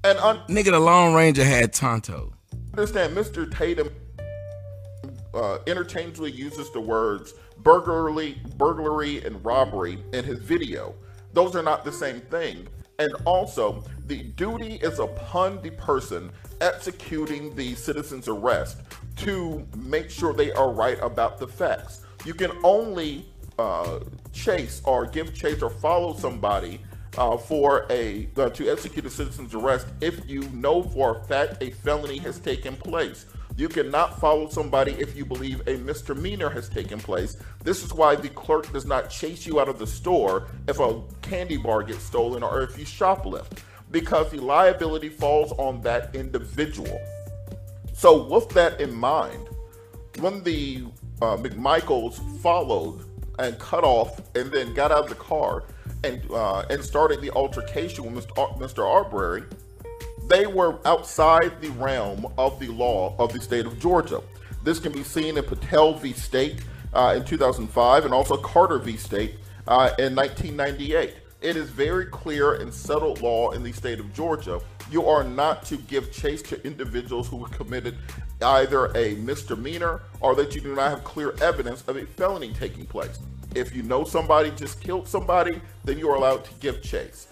And 0.05 0.19
un- 0.19 0.41
nigga, 0.49 0.71
the 0.71 0.81
Lone 0.81 1.15
Ranger 1.15 1.45
had 1.45 1.73
Tonto 1.73 2.33
understand 2.77 3.17
Mr. 3.17 3.51
Tatum 3.51 3.89
uh, 5.35 5.59
interchangeably 5.67 6.31
uses 6.31 6.71
the 6.71 6.81
words 6.81 7.35
burglary, 7.59 8.41
burglary, 8.57 9.25
and 9.25 9.45
robbery 9.45 9.99
in 10.13 10.25
his 10.25 10.41
video. 10.41 10.95
Those 11.33 11.57
are 11.57 11.63
not 11.63 11.85
the 11.85 11.93
same 11.93 12.21
thing. 12.21 12.69
And 12.99 13.13
also, 13.25 13.83
the 14.07 14.23
duty 14.23 14.75
is 14.77 14.99
upon 14.99 15.61
the 15.63 15.71
person 15.71 16.31
executing 16.61 17.55
the 17.57 17.75
citizen's 17.75 18.29
arrest 18.29 18.79
to 19.17 19.67
make 19.77 20.11
sure 20.11 20.33
they 20.33 20.53
are 20.53 20.71
right 20.71 20.99
about 21.01 21.39
the 21.39 21.47
facts. 21.47 22.03
You 22.25 22.35
can 22.35 22.53
only 22.63 23.27
uh, 23.59 24.01
chase 24.33 24.81
or 24.85 25.07
give 25.07 25.35
chase 25.35 25.63
or 25.63 25.71
follow 25.71 26.15
somebody 26.15 26.81
uh, 27.17 27.37
for 27.37 27.87
a 27.91 28.29
uh, 28.37 28.49
to 28.51 28.69
execute 28.69 29.07
a 29.07 29.11
citizen's 29.11 29.55
arrest 29.55 29.87
if 30.01 30.29
you 30.29 30.43
know 30.51 30.83
for 30.83 31.19
a 31.19 31.25
fact 31.25 31.63
a 31.63 31.71
felony 31.71 32.19
has 32.19 32.39
taken 32.39 32.77
place. 32.77 33.27
You 33.57 33.69
cannot 33.69 34.19
follow 34.19 34.49
somebody 34.49 34.93
if 34.93 35.17
you 35.17 35.25
believe 35.25 35.63
a 35.69 35.77
misdemeanor 35.77 36.51
has 36.51 36.69
taken 36.69 36.99
place. 36.99 37.37
This 37.63 37.85
is 37.85 37.95
why 37.95 38.17
the 38.17 38.29
clerk 38.31 38.73
does 38.73 38.85
not 38.85 39.11
chase 39.11 39.47
you 39.47 39.61
out 39.61 39.69
of 39.69 39.79
the 39.79 39.87
store 39.87 40.49
if 40.67 40.81
a 40.81 41.01
candy 41.23 41.57
bar 41.57 41.85
gets 41.85 42.03
stolen 42.03 42.43
or 42.43 42.63
if 42.63 42.77
you 42.77 42.85
shoplift, 42.85 43.59
because 43.93 44.31
the 44.33 44.41
liability 44.41 45.09
falls 45.09 45.53
on 45.53 45.81
that 45.83 46.15
individual. 46.17 47.01
So, 47.93 48.25
with 48.25 48.49
that 48.51 48.81
in 48.81 48.93
mind, 48.93 49.49
when 50.19 50.43
the 50.43 50.87
uh, 51.23 51.37
McMichaels 51.37 52.19
followed 52.41 53.05
and 53.39 53.57
cut 53.61 53.85
off 53.85 54.21
and 54.35 54.51
then 54.51 54.75
got 54.75 54.91
out 54.91 55.05
of 55.05 55.09
the 55.11 55.15
car 55.15 55.65
and 56.03 56.29
uh, 56.31 56.65
and 56.71 56.85
started 56.85 57.21
the 57.21 57.31
altercation 57.31 58.13
with 58.13 58.27
Mr. 58.27 58.39
Ar- 58.39 58.59
Mr. 58.59 58.85
Arbery, 58.85 59.45
they 60.27 60.47
were 60.47 60.79
outside 60.87 61.61
the 61.61 61.71
realm 61.73 62.27
of 62.39 62.59
the 62.59 62.69
law 62.69 63.15
of 63.19 63.33
the 63.33 63.41
state 63.41 63.67
of 63.67 63.79
Georgia. 63.79 64.23
This 64.63 64.79
can 64.79 64.93
be 64.93 65.03
seen 65.03 65.37
in 65.37 65.45
Patel 65.45 65.95
v. 65.95 66.13
State 66.13 66.65
uh, 66.95 67.15
in 67.17 67.25
2005 67.25 68.05
and 68.05 68.15
also 68.15 68.37
Carter 68.37 68.79
v. 68.79 68.97
State 68.97 69.35
uh, 69.69 69.91
in 69.99 70.15
1998. 70.15 71.15
It 71.43 71.57
is 71.57 71.69
very 71.69 72.07
clear 72.07 72.55
and 72.55 72.73
settled 72.73 73.21
law 73.21 73.51
in 73.51 73.63
the 73.63 73.73
state 73.73 74.01
of 74.01 74.15
Georgia. 74.15 74.61
You 74.91 75.07
are 75.07 75.25
not 75.25 75.65
to 75.67 75.77
give 75.77 76.11
chase 76.11 76.41
to 76.43 76.67
individuals 76.67 77.29
who 77.29 77.45
have 77.45 77.53
committed 77.53 77.99
either 78.41 78.87
a 78.97 79.17
misdemeanor 79.17 80.01
or 80.21 80.35
that 80.37 80.55
you 80.55 80.63
do 80.63 80.75
not 80.75 80.91
have 80.91 81.05
clear 81.05 81.35
evidence 81.43 81.83
of 81.87 81.97
a 81.97 82.07
felony 82.07 82.55
taking 82.55 82.87
place. 82.87 83.19
If 83.55 83.75
you 83.77 83.83
know 83.83 84.05
somebody 84.05 84.53
just 84.53 84.81
killed 84.81 85.07
somebody, 85.07 85.61
then 85.85 85.99
you 85.99 86.09
are 86.11 86.17
allowed 86.17 86.45
to 86.47 86.55
give 86.61 86.83
chase. 86.83 87.29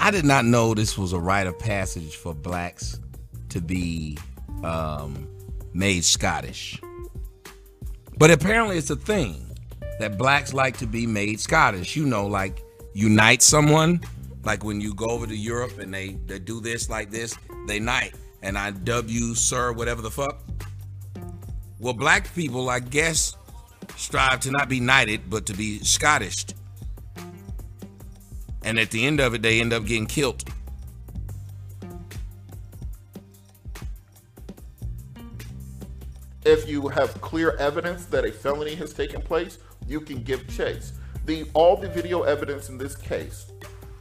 I 0.00 0.12
did 0.12 0.24
not 0.24 0.44
know 0.44 0.74
this 0.74 0.96
was 0.96 1.12
a 1.12 1.18
rite 1.18 1.48
of 1.48 1.58
passage 1.58 2.14
for 2.14 2.32
blacks 2.32 3.00
to 3.48 3.60
be 3.60 4.16
um, 4.62 5.28
made 5.74 6.04
Scottish. 6.04 6.80
But 8.16 8.30
apparently, 8.30 8.78
it's 8.78 8.90
a 8.90 8.96
thing 8.96 9.56
that 9.98 10.16
blacks 10.16 10.54
like 10.54 10.76
to 10.78 10.86
be 10.86 11.04
made 11.04 11.40
Scottish. 11.40 11.96
You 11.96 12.06
know, 12.06 12.28
like 12.28 12.62
unite 12.94 13.42
someone. 13.42 14.00
Like 14.44 14.62
when 14.62 14.80
you 14.80 14.94
go 14.94 15.06
over 15.06 15.26
to 15.26 15.36
Europe 15.36 15.78
and 15.80 15.92
they, 15.92 16.10
they 16.26 16.38
do 16.38 16.60
this 16.60 16.88
like 16.88 17.10
this, 17.10 17.36
they 17.66 17.80
knight. 17.80 18.14
And 18.40 18.56
I 18.56 18.70
dub 18.70 19.08
you, 19.08 19.34
sir, 19.34 19.72
whatever 19.72 20.00
the 20.00 20.12
fuck. 20.12 20.40
Well, 21.80 21.92
black 21.92 22.32
people, 22.36 22.70
I 22.70 22.78
guess, 22.78 23.36
strive 23.96 24.40
to 24.40 24.52
not 24.52 24.68
be 24.68 24.78
knighted, 24.78 25.28
but 25.28 25.44
to 25.46 25.54
be 25.54 25.80
Scottish 25.80 26.46
and 28.68 28.78
at 28.78 28.90
the 28.90 29.06
end 29.06 29.18
of 29.18 29.32
it, 29.32 29.40
they 29.40 29.62
end 29.62 29.72
up 29.72 29.86
getting 29.86 30.06
killed. 30.06 30.44
If 36.44 36.68
you 36.68 36.88
have 36.88 37.18
clear 37.22 37.56
evidence 37.56 38.04
that 38.06 38.26
a 38.26 38.30
felony 38.30 38.74
has 38.74 38.92
taken 38.92 39.22
place, 39.22 39.56
you 39.86 40.02
can 40.02 40.22
give 40.22 40.46
chase. 40.54 40.92
The 41.24 41.46
all 41.54 41.78
the 41.78 41.88
video 41.88 42.22
evidence 42.22 42.68
in 42.68 42.76
this 42.76 42.94
case 42.94 43.46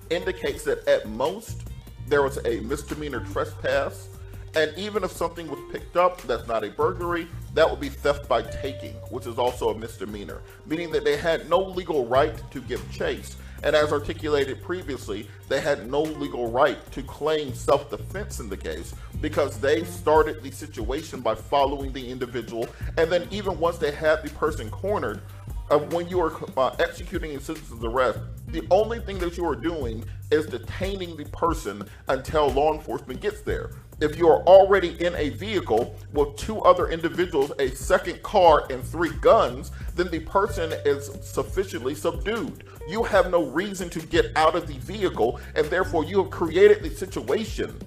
indicates 0.10 0.64
that 0.66 0.86
at 0.86 1.08
most 1.08 1.64
there 2.08 2.22
was 2.22 2.38
a 2.44 2.60
misdemeanor 2.60 3.22
trespass, 3.32 4.10
and 4.56 4.74
even 4.78 5.02
if 5.02 5.12
something 5.12 5.48
was 5.48 5.60
picked 5.72 5.96
up, 5.96 6.22
that's 6.24 6.48
not 6.48 6.66
a 6.66 6.72
burglary, 6.72 7.28
that 7.54 7.70
would 7.70 7.80
be 7.80 7.90
theft 7.90 8.28
by 8.28 8.42
taking, 8.42 8.96
which 9.12 9.28
is 9.28 9.38
also 9.38 9.70
a 9.70 9.78
misdemeanor, 9.78 10.42
meaning 10.66 10.92
that 10.92 11.06
they 11.06 11.16
had 11.16 11.50
no 11.50 11.60
legal 11.60 12.06
right 12.06 12.36
to 12.52 12.60
give 12.62 12.82
chase 12.92 13.38
and 13.64 13.76
as 13.76 13.92
articulated 13.92 14.62
previously, 14.62 15.28
they 15.50 15.60
had 15.60 15.90
no 15.90 16.02
legal 16.02 16.52
right 16.52 16.80
to 16.92 17.02
claim 17.04 17.54
self 17.54 17.90
defense 17.90 18.40
in 18.40 18.50
the 18.50 18.58
case 18.58 18.94
because 19.22 19.60
they 19.60 19.84
started 19.84 20.44
the 20.44 20.52
situation 20.52 21.22
by 21.22 21.36
following 21.36 21.92
the 21.92 22.10
individual. 22.10 22.68
And 22.98 23.12
then, 23.12 23.28
even 23.32 23.60
once 23.60 23.78
they 23.78 23.92
had 23.92 24.24
the 24.24 24.30
person 24.32 24.70
cornered, 24.70 25.22
uh, 25.70 25.80
when 25.80 26.08
you 26.08 26.20
are 26.22 26.34
uh, 26.56 26.76
executing 26.80 27.36
a 27.36 27.40
citizen's 27.40 27.84
arrest, 27.84 28.20
the 28.48 28.66
only 28.72 29.00
thing 29.00 29.18
that 29.20 29.36
you 29.38 29.46
are 29.46 29.56
doing 29.56 30.04
is 30.32 30.46
detaining 30.46 31.18
the 31.18 31.26
person 31.26 31.84
until 32.08 32.50
law 32.50 32.74
enforcement 32.74 33.20
gets 33.20 33.42
there. 33.42 33.72
If 34.00 34.18
you 34.18 34.30
are 34.30 34.44
already 34.44 34.90
in 35.04 35.16
a 35.16 35.30
vehicle 35.30 35.96
with 36.14 36.36
two 36.36 36.62
other 36.62 36.90
individuals, 36.90 37.52
a 37.60 37.70
second 37.70 38.22
car, 38.22 38.66
and 38.70 38.84
three 38.84 39.12
guns, 39.22 39.72
then 39.96 40.10
the 40.10 40.20
person 40.20 40.72
is 40.86 41.10
sufficiently 41.22 41.96
subdued. 41.96 42.64
You 42.88 43.04
have 43.04 43.30
no 43.30 43.44
reason 43.44 43.90
to 43.90 44.00
get 44.00 44.32
out 44.36 44.56
of 44.56 44.68
the 44.68 44.78
vehicle, 44.80 45.40
and 45.56 45.66
therefore 45.68 46.06
you 46.06 46.24
have 46.24 46.32
created 46.32 46.84
the 46.84 46.90
situation 46.90 47.78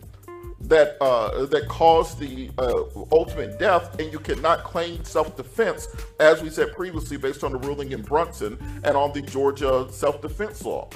that 0.60 0.96
uh, 1.00 1.46
that 1.46 1.66
caused 1.68 2.18
the 2.18 2.50
uh, 2.58 2.84
ultimate 3.10 3.58
death, 3.58 3.98
and 3.98 4.12
you 4.12 4.18
cannot 4.18 4.62
claim 4.62 5.02
self-defense, 5.04 5.88
as 6.20 6.42
we 6.42 6.50
said 6.50 6.74
previously, 6.74 7.16
based 7.16 7.42
on 7.42 7.52
the 7.52 7.58
ruling 7.58 7.92
in 7.92 8.02
Brunson 8.02 8.58
and 8.84 8.96
on 8.96 9.12
the 9.12 9.22
Georgia 9.22 9.88
self-defense 9.90 10.64
law. 10.64 10.88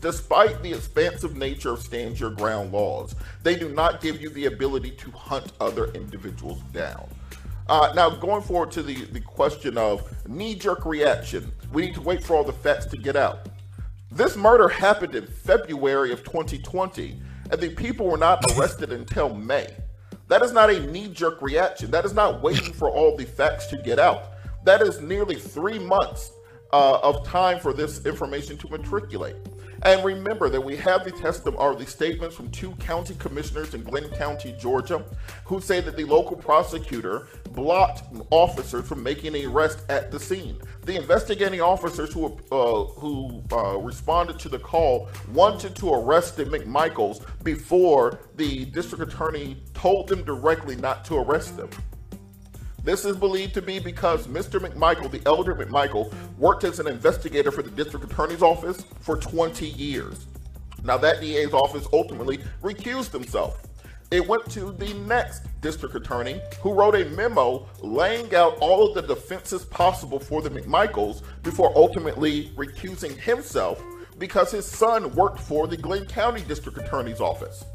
Despite 0.00 0.62
the 0.62 0.72
expansive 0.72 1.36
nature 1.36 1.70
of 1.72 1.80
stand 1.80 2.20
your 2.20 2.30
ground 2.30 2.72
laws, 2.72 3.16
they 3.42 3.56
do 3.56 3.68
not 3.68 4.00
give 4.00 4.22
you 4.22 4.30
the 4.30 4.46
ability 4.46 4.92
to 4.92 5.10
hunt 5.10 5.52
other 5.60 5.86
individuals 5.92 6.60
down. 6.72 7.08
Uh, 7.68 7.92
now, 7.94 8.08
going 8.08 8.42
forward 8.42 8.70
to 8.70 8.82
the, 8.82 9.04
the 9.06 9.20
question 9.20 9.76
of 9.76 10.02
knee 10.26 10.54
jerk 10.54 10.86
reaction, 10.86 11.52
we 11.72 11.86
need 11.86 11.94
to 11.94 12.00
wait 12.00 12.22
for 12.22 12.34
all 12.34 12.44
the 12.44 12.52
facts 12.52 12.86
to 12.86 12.96
get 12.96 13.14
out. 13.14 13.48
This 14.10 14.36
murder 14.36 14.68
happened 14.68 15.14
in 15.14 15.26
February 15.26 16.12
of 16.12 16.24
2020, 16.24 17.20
and 17.50 17.60
the 17.60 17.68
people 17.68 18.06
were 18.06 18.16
not 18.16 18.42
arrested 18.52 18.90
until 18.90 19.34
May. 19.34 19.68
That 20.28 20.42
is 20.42 20.52
not 20.52 20.70
a 20.70 20.80
knee 20.86 21.08
jerk 21.08 21.42
reaction. 21.42 21.90
That 21.90 22.06
is 22.06 22.14
not 22.14 22.42
waiting 22.42 22.72
for 22.72 22.90
all 22.90 23.16
the 23.16 23.26
facts 23.26 23.66
to 23.66 23.76
get 23.76 23.98
out. 23.98 24.32
That 24.64 24.80
is 24.80 25.00
nearly 25.02 25.36
three 25.36 25.78
months 25.78 26.32
uh, 26.72 27.00
of 27.02 27.26
time 27.26 27.58
for 27.58 27.74
this 27.74 28.04
information 28.06 28.56
to 28.58 28.68
matriculate. 28.70 29.36
And 29.82 30.04
remember 30.04 30.48
that 30.50 30.60
we 30.60 30.76
have 30.76 31.04
the 31.04 31.12
testimony 31.12 31.78
the 31.78 31.86
statements 31.86 32.34
from 32.34 32.50
two 32.50 32.72
county 32.76 33.14
commissioners 33.18 33.74
in 33.74 33.82
Glynn 33.82 34.08
County, 34.10 34.54
Georgia, 34.58 35.04
who 35.44 35.60
say 35.60 35.80
that 35.80 35.96
the 35.96 36.04
local 36.04 36.36
prosecutor 36.36 37.28
blocked 37.52 38.02
officers 38.30 38.86
from 38.86 39.02
making 39.02 39.34
an 39.36 39.46
arrest 39.46 39.84
at 39.88 40.10
the 40.10 40.18
scene. 40.18 40.58
The 40.84 40.96
investigating 40.96 41.60
officers 41.60 42.12
who 42.12 42.38
uh, 42.50 42.84
who 42.84 43.42
uh, 43.52 43.78
responded 43.78 44.38
to 44.40 44.48
the 44.48 44.58
call 44.58 45.08
wanted 45.32 45.76
to 45.76 45.92
arrest 45.92 46.36
the 46.36 46.44
McMichaels 46.44 47.24
before 47.44 48.20
the 48.36 48.64
district 48.66 49.12
attorney 49.12 49.62
told 49.74 50.08
them 50.08 50.24
directly 50.24 50.76
not 50.76 51.04
to 51.06 51.16
arrest 51.16 51.56
them. 51.56 51.70
This 52.88 53.04
is 53.04 53.18
believed 53.18 53.52
to 53.52 53.60
be 53.60 53.78
because 53.78 54.26
Mr. 54.28 54.58
McMichael, 54.58 55.10
the 55.10 55.20
elder 55.26 55.54
McMichael, 55.54 56.10
worked 56.38 56.64
as 56.64 56.80
an 56.80 56.86
investigator 56.86 57.50
for 57.50 57.62
the 57.62 57.68
district 57.68 58.10
attorney's 58.10 58.40
office 58.40 58.82
for 59.00 59.18
20 59.18 59.66
years. 59.66 60.24
Now, 60.82 60.96
that 60.96 61.20
DA's 61.20 61.52
office 61.52 61.86
ultimately 61.92 62.38
recused 62.62 63.12
himself. 63.12 63.60
It 64.10 64.26
went 64.26 64.50
to 64.52 64.72
the 64.72 64.94
next 65.06 65.42
district 65.60 65.96
attorney 65.96 66.40
who 66.62 66.72
wrote 66.72 66.94
a 66.94 67.04
memo 67.10 67.68
laying 67.82 68.34
out 68.34 68.56
all 68.62 68.88
of 68.88 68.94
the 68.94 69.14
defenses 69.14 69.66
possible 69.66 70.18
for 70.18 70.40
the 70.40 70.48
McMichaels 70.48 71.20
before 71.42 71.70
ultimately 71.76 72.48
recusing 72.56 73.14
himself 73.18 73.84
because 74.16 74.50
his 74.50 74.64
son 74.64 75.14
worked 75.14 75.40
for 75.40 75.66
the 75.66 75.76
Glynn 75.76 76.06
County 76.06 76.40
District 76.40 76.78
Attorney's 76.78 77.20
office. 77.20 77.66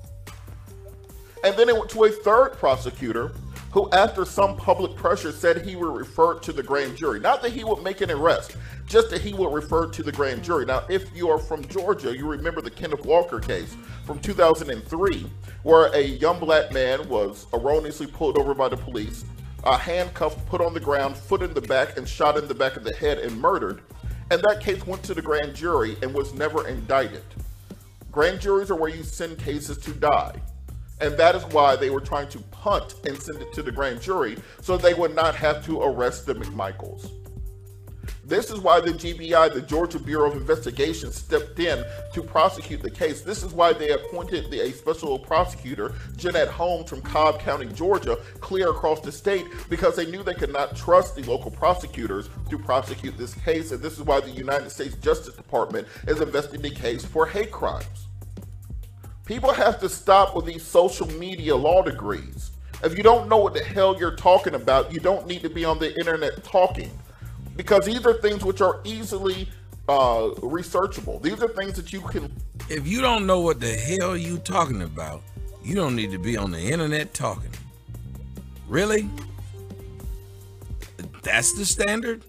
And 1.43 1.55
then 1.55 1.69
it 1.69 1.75
went 1.75 1.91
to 1.91 2.05
a 2.05 2.09
third 2.09 2.53
prosecutor 2.53 3.31
who, 3.73 3.89
after 3.89 4.23
some 4.23 4.55
public 4.55 4.95
pressure, 4.95 5.31
said 5.31 5.65
he 5.65 5.75
would 5.75 5.95
refer 5.95 6.35
to 6.35 6.53
the 6.53 6.61
grand 6.61 6.95
jury. 6.95 7.19
Not 7.19 7.41
that 7.41 7.53
he 7.53 7.63
would 7.63 7.81
make 7.81 8.01
an 8.01 8.11
arrest, 8.11 8.55
just 8.85 9.09
that 9.09 9.21
he 9.21 9.33
would 9.33 9.51
refer 9.51 9.87
to 9.87 10.03
the 10.03 10.11
grand 10.11 10.43
jury. 10.43 10.63
Now, 10.63 10.83
if 10.89 11.09
you 11.15 11.27
are 11.29 11.39
from 11.39 11.67
Georgia, 11.67 12.15
you 12.15 12.27
remember 12.27 12.61
the 12.61 12.69
Kenneth 12.69 13.03
Walker 13.03 13.39
case 13.39 13.75
from 14.05 14.19
2003, 14.19 15.25
where 15.63 15.87
a 15.95 16.01
young 16.01 16.39
black 16.39 16.71
man 16.71 17.09
was 17.09 17.47
erroneously 17.51 18.05
pulled 18.05 18.37
over 18.37 18.53
by 18.53 18.69
the 18.69 18.77
police, 18.77 19.25
handcuffed, 19.65 20.45
put 20.45 20.61
on 20.61 20.75
the 20.75 20.79
ground, 20.79 21.17
foot 21.17 21.41
in 21.41 21.55
the 21.55 21.61
back, 21.61 21.97
and 21.97 22.07
shot 22.07 22.37
in 22.37 22.47
the 22.47 22.53
back 22.53 22.75
of 22.75 22.83
the 22.83 22.93
head 22.97 23.17
and 23.17 23.35
murdered. 23.41 23.81
And 24.29 24.39
that 24.43 24.61
case 24.61 24.85
went 24.85 25.01
to 25.05 25.15
the 25.15 25.21
grand 25.21 25.55
jury 25.55 25.97
and 26.03 26.13
was 26.13 26.31
never 26.35 26.67
indicted. 26.67 27.23
Grand 28.11 28.39
juries 28.39 28.69
are 28.69 28.75
where 28.75 28.91
you 28.91 29.01
send 29.01 29.39
cases 29.39 29.79
to 29.79 29.93
die. 29.93 30.39
And 31.03 31.17
that 31.17 31.35
is 31.35 31.43
why 31.47 31.75
they 31.75 31.89
were 31.89 31.99
trying 31.99 32.29
to 32.29 32.39
punt 32.39 32.95
and 33.05 33.21
send 33.21 33.41
it 33.41 33.51
to 33.55 33.61
the 33.61 33.73
grand 33.73 34.01
jury 34.01 34.37
so 34.61 34.77
they 34.77 34.93
would 34.93 35.13
not 35.13 35.35
have 35.35 35.65
to 35.65 35.81
arrest 35.81 36.25
the 36.25 36.33
McMichaels. 36.33 37.11
This 38.23 38.49
is 38.49 38.61
why 38.61 38.79
the 38.79 38.91
GBI, 38.91 39.53
the 39.53 39.61
Georgia 39.61 39.99
Bureau 39.99 40.31
of 40.31 40.37
Investigation, 40.37 41.11
stepped 41.11 41.59
in 41.59 41.83
to 42.13 42.23
prosecute 42.23 42.81
the 42.81 42.89
case. 42.89 43.19
This 43.19 43.43
is 43.43 43.51
why 43.51 43.73
they 43.73 43.89
appointed 43.89 44.49
the, 44.49 44.61
a 44.61 44.71
special 44.71 45.19
prosecutor, 45.19 45.89
Joyette 46.15 46.47
Holmes 46.47 46.89
from 46.89 47.01
Cobb 47.01 47.41
County, 47.41 47.65
Georgia, 47.73 48.15
clear 48.39 48.69
across 48.69 49.01
the 49.01 49.11
state, 49.11 49.45
because 49.69 49.97
they 49.97 50.09
knew 50.09 50.23
they 50.23 50.33
could 50.33 50.53
not 50.53 50.73
trust 50.73 51.17
the 51.17 51.23
local 51.23 51.51
prosecutors 51.51 52.29
to 52.49 52.57
prosecute 52.57 53.17
this 53.17 53.33
case. 53.33 53.73
And 53.73 53.81
this 53.81 53.97
is 53.97 54.03
why 54.03 54.21
the 54.21 54.31
United 54.31 54.69
States 54.69 54.95
Justice 54.95 55.35
Department 55.35 55.85
is 56.07 56.21
investigating 56.21 56.71
the 56.71 56.79
case 56.79 57.03
for 57.03 57.25
hate 57.25 57.51
crimes. 57.51 58.07
People 59.25 59.53
have 59.53 59.79
to 59.79 59.87
stop 59.87 60.35
with 60.35 60.45
these 60.45 60.63
social 60.63 61.07
media 61.11 61.55
law 61.55 61.81
degrees. 61.81 62.51
If 62.83 62.97
you 62.97 63.03
don't 63.03 63.29
know 63.29 63.37
what 63.37 63.53
the 63.53 63.63
hell 63.63 63.97
you're 63.97 64.15
talking 64.15 64.55
about, 64.55 64.91
you 64.91 64.99
don't 64.99 65.25
need 65.25 65.41
to 65.43 65.49
be 65.49 65.63
on 65.63 65.79
the 65.79 65.97
internet 65.97 66.43
talking. 66.43 66.91
Because 67.55 67.85
these 67.85 68.05
are 68.05 68.13
things 68.15 68.43
which 68.43 68.59
are 68.59 68.81
easily 68.83 69.47
uh, 69.87 70.29
researchable. 70.41 71.21
These 71.21 71.41
are 71.41 71.47
things 71.47 71.75
that 71.75 71.93
you 71.93 72.01
can. 72.01 72.33
If 72.69 72.85
you 72.85 72.99
don't 72.99 73.25
know 73.25 73.39
what 73.39 73.61
the 73.61 73.73
hell 73.73 74.17
you're 74.17 74.37
talking 74.39 74.81
about, 74.81 75.21
you 75.63 75.75
don't 75.75 75.95
need 75.95 76.11
to 76.11 76.17
be 76.17 76.35
on 76.35 76.51
the 76.51 76.59
internet 76.59 77.13
talking. 77.13 77.51
Really? 78.67 79.09
That's 81.21 81.53
the 81.53 81.65
standard? 81.65 82.25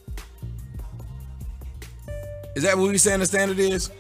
Is 2.55 2.63
that 2.63 2.79
what 2.79 2.89
we 2.89 2.99
saying 2.99 3.19
the 3.19 3.27
standard 3.27 3.59
is? 3.59 3.91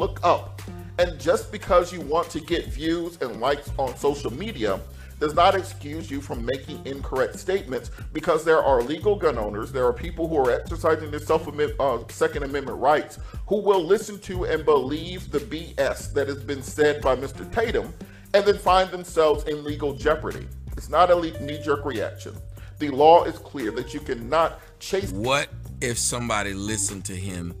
Look 0.00 0.18
up. 0.24 0.62
And 0.98 1.20
just 1.20 1.52
because 1.52 1.92
you 1.92 2.00
want 2.00 2.28
to 2.30 2.40
get 2.40 2.66
views 2.66 3.18
and 3.20 3.40
likes 3.40 3.70
on 3.78 3.96
social 3.96 4.32
media 4.32 4.80
does 5.20 5.34
not 5.34 5.54
excuse 5.54 6.10
you 6.10 6.20
from 6.20 6.44
making 6.44 6.84
incorrect 6.86 7.38
statements 7.38 7.90
because 8.14 8.42
there 8.42 8.62
are 8.62 8.82
legal 8.82 9.14
gun 9.14 9.36
owners, 9.36 9.70
there 9.70 9.86
are 9.86 9.92
people 9.92 10.26
who 10.26 10.36
are 10.38 10.50
exercising 10.50 11.10
their 11.10 11.20
self 11.20 11.46
uh, 11.46 11.98
Second 12.08 12.42
Amendment 12.42 12.78
rights 12.78 13.18
who 13.46 13.60
will 13.60 13.84
listen 13.84 14.18
to 14.20 14.44
and 14.46 14.64
believe 14.64 15.30
the 15.30 15.40
BS 15.40 16.12
that 16.14 16.26
has 16.26 16.42
been 16.42 16.62
said 16.62 17.02
by 17.02 17.14
Mr. 17.14 17.50
Tatum 17.52 17.92
and 18.32 18.44
then 18.46 18.56
find 18.56 18.90
themselves 18.90 19.44
in 19.44 19.62
legal 19.62 19.92
jeopardy. 19.92 20.48
It's 20.76 20.88
not 20.88 21.10
a 21.10 21.20
knee 21.44 21.60
jerk 21.62 21.84
reaction. 21.84 22.34
The 22.78 22.88
law 22.88 23.24
is 23.24 23.38
clear 23.38 23.70
that 23.72 23.92
you 23.92 24.00
cannot 24.00 24.60
chase. 24.80 25.12
What 25.12 25.48
if 25.82 25.98
somebody 25.98 26.54
listened 26.54 27.04
to 27.06 27.16
him 27.16 27.54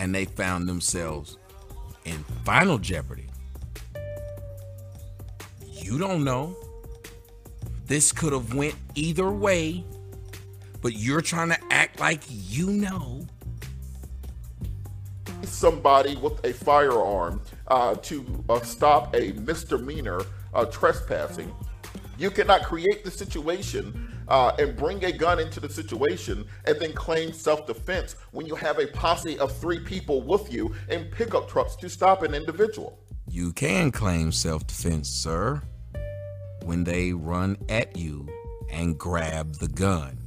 and 0.00 0.12
they 0.12 0.24
found 0.24 0.68
themselves 0.68 1.38
in 2.04 2.24
Final 2.44 2.78
Jeopardy. 2.78 3.28
You 5.66 5.98
don't 5.98 6.24
know. 6.24 6.56
This 7.86 8.12
could 8.12 8.32
have 8.32 8.54
went 8.54 8.74
either 8.94 9.30
way, 9.30 9.84
but 10.80 10.94
you're 10.94 11.20
trying 11.20 11.50
to 11.50 11.58
act 11.70 12.00
like 12.00 12.22
you 12.28 12.70
know. 12.70 13.26
Somebody 15.42 16.16
with 16.16 16.42
a 16.44 16.52
firearm 16.52 17.42
uh, 17.68 17.94
to 17.96 18.44
uh, 18.48 18.60
stop 18.60 19.14
a 19.14 19.32
misdemeanor 19.32 20.22
uh, 20.54 20.64
trespassing. 20.66 21.54
You 22.16 22.30
cannot 22.30 22.62
create 22.62 23.04
the 23.04 23.10
situation 23.10 24.13
uh, 24.28 24.52
and 24.58 24.76
bring 24.76 25.04
a 25.04 25.12
gun 25.12 25.38
into 25.38 25.60
the 25.60 25.68
situation 25.68 26.46
and 26.66 26.78
then 26.80 26.92
claim 26.92 27.32
self 27.32 27.66
defense 27.66 28.16
when 28.32 28.46
you 28.46 28.54
have 28.54 28.78
a 28.78 28.86
posse 28.86 29.38
of 29.38 29.56
three 29.56 29.80
people 29.80 30.22
with 30.22 30.52
you 30.52 30.74
in 30.88 31.04
pickup 31.06 31.48
trucks 31.48 31.76
to 31.76 31.88
stop 31.88 32.22
an 32.22 32.34
individual. 32.34 32.98
You 33.28 33.52
can 33.52 33.90
claim 33.90 34.32
self 34.32 34.66
defense, 34.66 35.08
sir, 35.08 35.62
when 36.64 36.84
they 36.84 37.12
run 37.12 37.56
at 37.68 37.96
you 37.96 38.28
and 38.70 38.98
grab 38.98 39.56
the 39.56 39.68
gun. 39.68 40.18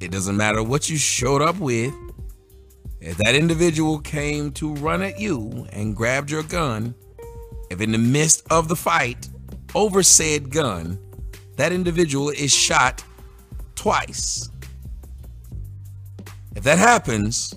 It 0.00 0.10
doesn't 0.10 0.36
matter 0.36 0.62
what 0.62 0.88
you 0.88 0.96
showed 0.96 1.42
up 1.42 1.58
with. 1.58 1.92
If 3.00 3.16
that 3.18 3.34
individual 3.34 4.00
came 4.00 4.50
to 4.52 4.74
run 4.74 5.02
at 5.02 5.20
you 5.20 5.66
and 5.72 5.94
grabbed 5.94 6.30
your 6.30 6.42
gun, 6.42 6.94
if 7.70 7.80
in 7.80 7.92
the 7.92 7.98
midst 7.98 8.46
of 8.50 8.68
the 8.68 8.76
fight 8.76 9.28
over 9.74 10.02
said 10.02 10.50
gun, 10.50 10.98
that 11.58 11.72
individual 11.72 12.30
is 12.30 12.54
shot 12.54 13.04
twice. 13.74 14.48
If 16.54 16.62
that 16.62 16.78
happens, 16.78 17.52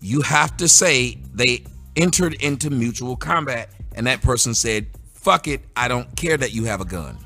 you 0.00 0.20
have 0.22 0.56
to 0.58 0.68
say 0.68 1.18
they 1.34 1.64
entered 1.96 2.34
into 2.34 2.70
mutual 2.70 3.16
combat 3.16 3.70
and 3.96 4.06
that 4.06 4.22
person 4.22 4.54
said, 4.54 4.86
fuck 5.14 5.48
it, 5.48 5.62
I 5.74 5.88
don't 5.88 6.14
care 6.16 6.36
that 6.36 6.54
you 6.54 6.64
have 6.66 6.80
a 6.80 6.84
gun. 6.84 7.18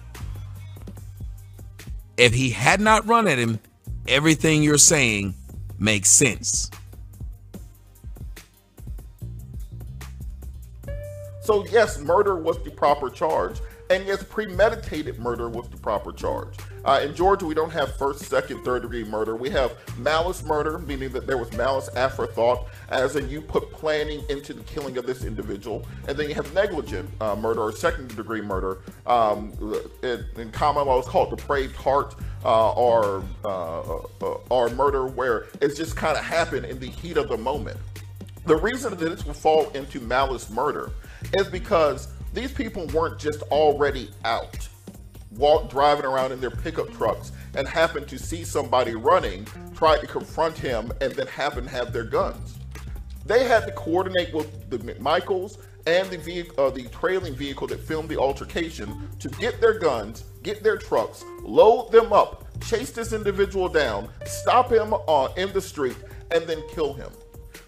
If 2.17 2.33
he 2.33 2.49
had 2.49 2.81
not 2.81 3.07
run 3.07 3.29
at 3.29 3.37
him, 3.37 3.61
everything 4.09 4.63
you're 4.63 4.79
saying 4.79 5.35
makes 5.79 6.11
sense. 6.11 6.71
So, 11.43 11.67
yes, 11.67 11.99
murder 11.99 12.37
was 12.37 12.63
the 12.63 12.71
proper 12.71 13.11
charge. 13.11 13.61
And 13.91 14.07
yes, 14.07 14.23
premeditated 14.23 15.19
murder 15.19 15.49
was 15.49 15.69
the 15.69 15.77
proper 15.77 16.13
charge. 16.13 16.55
Uh, 16.85 17.01
in 17.03 17.13
Georgia, 17.13 17.45
we 17.45 17.55
don't 17.55 17.73
have 17.73 17.97
first, 17.97 18.21
second, 18.21 18.65
third 18.65 18.83
degree 18.83 19.03
murder. 19.03 19.35
We 19.35 19.51
have 19.51 19.77
malice 19.99 20.45
murder, 20.45 20.79
meaning 20.79 21.11
that 21.11 21.27
there 21.27 21.37
was 21.37 21.53
malice 21.55 21.89
afterthought, 21.97 22.69
as 22.89 23.17
in 23.17 23.29
you 23.29 23.41
put 23.41 23.73
planning 23.73 24.23
into 24.31 24.55
the 24.55 24.63
killing 24.63 24.97
of 24.97 25.07
this 25.07 25.25
individual. 25.25 25.85
And 26.07 26.17
then 26.17 26.29
you 26.29 26.37
have 26.37 26.55
negligent 26.55 27.11
uh, 27.21 27.35
murder 27.35 27.63
or 27.63 27.73
second 27.73 28.15
degree 28.15 28.41
murder. 28.41 28.79
Um, 29.09 29.53
in, 30.05 30.25
in, 30.37 30.53
common 30.53 30.87
law, 30.87 31.01
it's 31.01 31.09
called 31.09 31.31
depraved 31.37 31.75
heart. 31.75 32.15
Uh, 32.43 32.73
or 32.73 33.23
uh, 33.45 33.81
uh, 34.23 34.39
or 34.49 34.71
murder 34.71 35.07
where 35.07 35.49
it's 35.61 35.77
just 35.77 35.95
kind 35.95 36.17
of 36.17 36.25
happened 36.25 36.65
in 36.65 36.79
the 36.79 36.87
heat 36.87 37.19
of 37.19 37.29
the 37.29 37.37
moment. 37.37 37.77
The 38.47 38.57
reason 38.57 38.97
that 38.97 38.99
this 38.99 39.27
will 39.27 39.35
fall 39.35 39.69
into 39.75 40.01
malice 40.01 40.49
murder 40.49 40.91
is 41.35 41.49
because 41.49 42.09
these 42.33 42.53
people 42.53 42.87
weren't 42.89 43.19
just 43.19 43.43
already 43.43 44.11
out, 44.25 44.69
walk 45.33 45.69
driving 45.71 46.05
around 46.05 46.33
in 46.33 46.41
their 46.41 46.51
pickup 46.51 46.93
trucks 46.93 47.33
and 47.55 47.67
happened 47.67 48.09
to 48.09 48.19
see 48.19 48.45
somebody 48.45 48.95
running, 48.95 49.47
try 49.75 49.99
to 49.99 50.07
confront 50.07 50.57
him, 50.57 50.93
and 51.01 51.13
then 51.15 51.27
happen 51.27 51.65
to 51.65 51.71
have 51.71 51.93
their 51.93 52.05
guns. 52.05 52.59
They 53.27 53.45
had 53.45 53.67
to 53.67 53.73
coordinate 53.73 54.33
with 54.33 54.71
the 54.71 54.79
McMichaels 54.79 55.59
and 55.87 56.09
the 56.11 56.19
vehicle, 56.19 56.65
uh, 56.65 56.71
the 56.71 56.85
trailing 56.89 57.35
vehicle 57.35 57.67
that 57.69 57.81
filmed 57.81 58.09
the 58.09 58.19
altercation 58.19 59.09
to 59.19 59.29
get 59.29 59.61
their 59.61 59.79
guns, 59.79 60.25
get 60.43 60.63
their 60.63 60.77
trucks, 60.77 61.25
load 61.43 61.91
them 61.91 62.13
up, 62.13 62.47
chase 62.61 62.91
this 62.91 63.13
individual 63.13 63.69
down, 63.69 64.09
stop 64.27 64.71
him 64.71 64.95
uh, 65.09 65.29
in 65.37 65.53
the 65.53 65.61
street, 65.61 65.97
and 66.31 66.47
then 66.47 66.63
kill 66.73 66.93
him. 66.93 67.11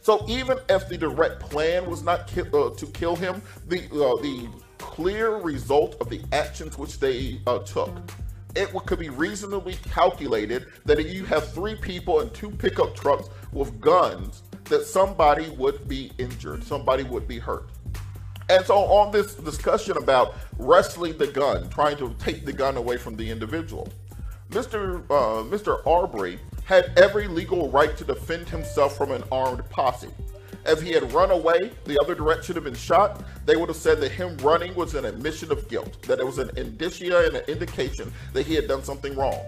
So 0.02 0.24
even 0.28 0.58
if 0.68 0.88
the 0.88 0.98
direct 0.98 1.38
plan 1.40 1.88
was 1.88 2.02
not 2.02 2.26
ki- 2.26 2.42
uh, 2.52 2.70
to 2.70 2.86
kill 2.92 3.14
him, 3.14 3.40
the 3.68 3.84
uh, 3.84 4.20
the 4.20 4.48
clear 4.78 5.36
result 5.36 5.96
of 6.00 6.10
the 6.10 6.20
actions 6.32 6.76
which 6.76 6.98
they 6.98 7.40
uh, 7.46 7.60
took, 7.60 7.90
it 8.56 8.68
could 8.86 8.98
be 8.98 9.10
reasonably 9.10 9.76
calculated 9.90 10.66
that 10.84 10.98
if 10.98 11.14
you 11.14 11.24
have 11.24 11.52
three 11.52 11.76
people 11.76 12.20
and 12.20 12.34
two 12.34 12.50
pickup 12.50 12.96
trucks 12.96 13.28
with 13.52 13.80
guns, 13.80 14.42
that 14.64 14.84
somebody 14.84 15.48
would 15.50 15.86
be 15.88 16.10
injured, 16.18 16.64
somebody 16.64 17.04
would 17.04 17.28
be 17.28 17.38
hurt. 17.38 17.70
And 18.48 18.66
so, 18.66 18.78
on 18.78 19.12
this 19.12 19.34
discussion 19.34 19.96
about 19.96 20.34
wrestling 20.58 21.16
the 21.16 21.28
gun, 21.28 21.70
trying 21.70 21.96
to 21.98 22.12
take 22.18 22.44
the 22.44 22.52
gun 22.52 22.76
away 22.76 22.96
from 22.96 23.16
the 23.16 23.30
individual, 23.30 23.88
Mr. 24.50 25.04
Uh, 25.04 25.44
Mr. 25.44 25.86
Arbery 25.86 26.40
had 26.64 26.92
every 26.96 27.26
legal 27.28 27.70
right 27.70 27.96
to 27.96 28.04
defend 28.04 28.48
himself 28.48 28.96
from 28.96 29.10
an 29.10 29.24
armed 29.30 29.68
posse. 29.70 30.08
If 30.64 30.80
he 30.80 30.92
had 30.92 31.12
run 31.12 31.30
away, 31.30 31.72
the 31.84 31.98
other 32.00 32.14
direction 32.14 32.54
have 32.54 32.64
been 32.64 32.74
shot. 32.74 33.24
They 33.46 33.56
would 33.56 33.68
have 33.68 33.76
said 33.76 34.00
that 34.00 34.12
him 34.12 34.36
running 34.38 34.74
was 34.74 34.94
an 34.94 35.04
admission 35.04 35.50
of 35.50 35.68
guilt, 35.68 36.00
that 36.02 36.20
it 36.20 36.26
was 36.26 36.38
an 36.38 36.50
indicia 36.56 37.26
and 37.26 37.36
an 37.36 37.44
indication 37.48 38.12
that 38.32 38.46
he 38.46 38.54
had 38.54 38.68
done 38.68 38.84
something 38.84 39.16
wrong. 39.16 39.40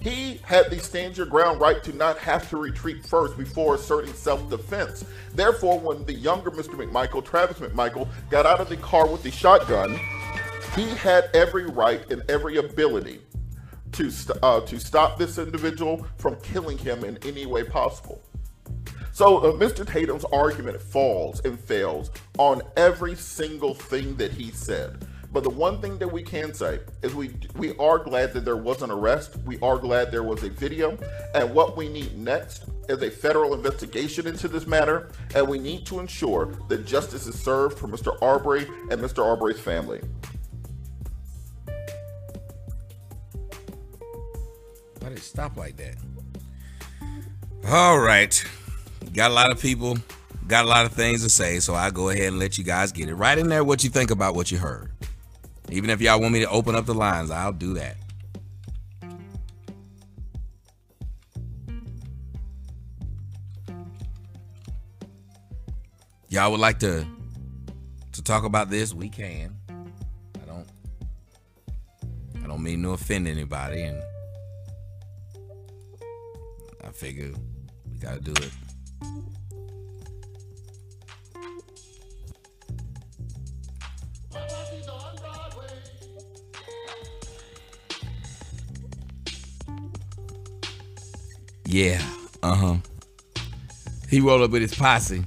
He 0.00 0.38
had 0.44 0.68
the 0.70 0.78
stand 0.78 1.16
your 1.16 1.24
ground 1.24 1.62
right 1.62 1.82
to 1.82 1.96
not 1.96 2.18
have 2.18 2.50
to 2.50 2.58
retreat 2.58 3.06
first 3.06 3.38
before 3.38 3.76
asserting 3.76 4.12
self 4.12 4.50
defense. 4.50 5.02
Therefore, 5.32 5.80
when 5.80 6.04
the 6.04 6.12
younger 6.12 6.50
Mr. 6.50 6.74
McMichael, 6.74 7.24
Travis 7.24 7.58
McMichael, 7.58 8.06
got 8.28 8.44
out 8.44 8.60
of 8.60 8.68
the 8.68 8.76
car 8.76 9.06
with 9.08 9.22
the 9.22 9.30
shotgun, 9.30 9.98
he 10.76 10.90
had 10.90 11.30
every 11.32 11.64
right 11.64 12.04
and 12.10 12.22
every 12.28 12.58
ability 12.58 13.20
to, 13.94 14.10
st- 14.10 14.38
uh, 14.42 14.60
to 14.60 14.78
stop 14.78 15.18
this 15.18 15.38
individual 15.38 16.06
from 16.18 16.36
killing 16.40 16.78
him 16.78 17.04
in 17.04 17.18
any 17.24 17.46
way 17.46 17.64
possible. 17.64 18.22
So 19.12 19.38
uh, 19.38 19.52
Mr. 19.52 19.86
Tatum's 19.86 20.24
argument 20.26 20.80
falls 20.80 21.40
and 21.44 21.58
fails 21.58 22.10
on 22.36 22.62
every 22.76 23.14
single 23.14 23.72
thing 23.72 24.16
that 24.16 24.32
he 24.32 24.50
said. 24.50 25.06
But 25.34 25.42
the 25.42 25.50
one 25.50 25.80
thing 25.80 25.98
that 25.98 26.06
we 26.06 26.22
can 26.22 26.54
say 26.54 26.78
is 27.02 27.12
we 27.12 27.34
we 27.56 27.76
are 27.78 27.98
glad 27.98 28.32
that 28.34 28.44
there 28.44 28.56
was 28.56 28.82
an 28.82 28.90
arrest. 28.92 29.36
We 29.44 29.58
are 29.60 29.76
glad 29.76 30.12
there 30.12 30.22
was 30.22 30.44
a 30.44 30.48
video. 30.48 30.96
And 31.34 31.52
what 31.52 31.76
we 31.76 31.88
need 31.88 32.16
next 32.16 32.66
is 32.88 33.02
a 33.02 33.10
federal 33.10 33.52
investigation 33.52 34.28
into 34.28 34.46
this 34.46 34.64
matter, 34.66 35.10
and 35.34 35.48
we 35.48 35.58
need 35.58 35.86
to 35.86 35.98
ensure 35.98 36.54
that 36.68 36.86
justice 36.86 37.26
is 37.26 37.36
served 37.36 37.78
for 37.78 37.88
Mr. 37.88 38.20
Arbery 38.22 38.66
and 38.90 39.00
Mr. 39.00 39.24
Arbery's 39.24 39.58
family. 39.58 40.00
Stop 45.24 45.56
like 45.56 45.76
that? 45.78 45.96
All 47.68 47.98
right. 47.98 48.44
Got 49.12 49.30
a 49.30 49.34
lot 49.34 49.52
of 49.52 49.60
people, 49.60 49.96
got 50.46 50.64
a 50.64 50.68
lot 50.68 50.86
of 50.86 50.92
things 50.92 51.22
to 51.22 51.28
say, 51.28 51.60
so 51.60 51.74
I'll 51.74 51.90
go 51.90 52.10
ahead 52.10 52.28
and 52.28 52.38
let 52.38 52.58
you 52.58 52.64
guys 52.64 52.92
get 52.92 53.08
it. 53.08 53.14
Right 53.14 53.38
in 53.38 53.48
there 53.48 53.64
what 53.64 53.84
you 53.84 53.90
think 53.90 54.10
about 54.10 54.34
what 54.34 54.50
you 54.50 54.58
heard. 54.58 54.90
Even 55.70 55.88
if 55.90 56.00
y'all 56.00 56.20
want 56.20 56.32
me 56.32 56.40
to 56.40 56.50
open 56.50 56.74
up 56.74 56.84
the 56.86 56.94
lines, 56.94 57.30
I'll 57.30 57.52
do 57.52 57.74
that. 57.74 57.96
Y'all 66.28 66.50
would 66.50 66.60
like 66.60 66.80
to 66.80 67.06
to 68.12 68.22
talk 68.22 68.44
about 68.44 68.68
this, 68.68 68.92
we 68.92 69.08
can. 69.08 69.56
I 69.70 70.44
don't 70.46 70.66
I 72.42 72.46
don't 72.46 72.62
mean 72.62 72.82
to 72.82 72.90
offend 72.90 73.28
anybody 73.28 73.82
and 73.82 74.02
figure 76.94 77.32
we 77.90 77.98
gotta 77.98 78.20
do 78.20 78.32
it. 78.32 78.50
Yeah, 91.66 92.00
uh 92.42 92.54
huh. 92.54 92.76
He 94.08 94.20
rolled 94.20 94.42
up 94.42 94.50
with 94.52 94.62
his 94.62 94.74
posse. 94.74 95.24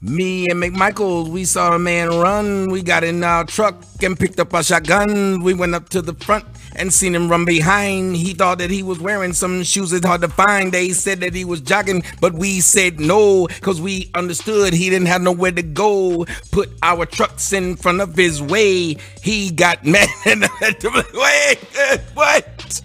Me 0.00 0.48
and 0.48 0.62
McMichael, 0.62 1.28
we 1.28 1.44
saw 1.44 1.74
a 1.74 1.78
man 1.78 2.08
run. 2.08 2.70
We 2.70 2.82
got 2.82 3.04
in 3.04 3.22
our 3.22 3.44
truck 3.44 3.84
and 4.02 4.18
picked 4.18 4.40
up 4.40 4.54
our 4.54 4.62
shotgun. 4.62 5.42
We 5.42 5.52
went 5.52 5.74
up 5.74 5.90
to 5.90 6.00
the 6.00 6.14
front 6.14 6.46
and 6.78 6.92
seen 6.92 7.14
him 7.14 7.28
run 7.28 7.44
behind. 7.44 8.16
He 8.16 8.34
thought 8.34 8.58
that 8.58 8.70
he 8.70 8.82
was 8.82 8.98
wearing 9.00 9.32
some 9.32 9.62
shoes 9.62 9.92
it's 9.92 10.06
hard 10.06 10.20
to 10.22 10.28
find. 10.28 10.72
They 10.72 10.90
said 10.90 11.20
that 11.20 11.34
he 11.34 11.44
was 11.44 11.60
jogging, 11.60 12.02
but 12.20 12.34
we 12.34 12.60
said 12.60 13.00
no, 13.00 13.46
cause 13.60 13.80
we 13.80 14.10
understood 14.14 14.72
he 14.72 14.88
didn't 14.88 15.08
have 15.08 15.22
nowhere 15.22 15.52
to 15.52 15.62
go. 15.62 16.26
Put 16.52 16.70
our 16.82 17.04
trucks 17.06 17.52
in 17.52 17.76
front 17.76 18.00
of 18.00 18.14
his 18.14 18.40
way. 18.40 18.96
He 19.22 19.50
got 19.50 19.84
mad 19.84 20.08
wait, 20.24 21.58
what? 22.14 22.82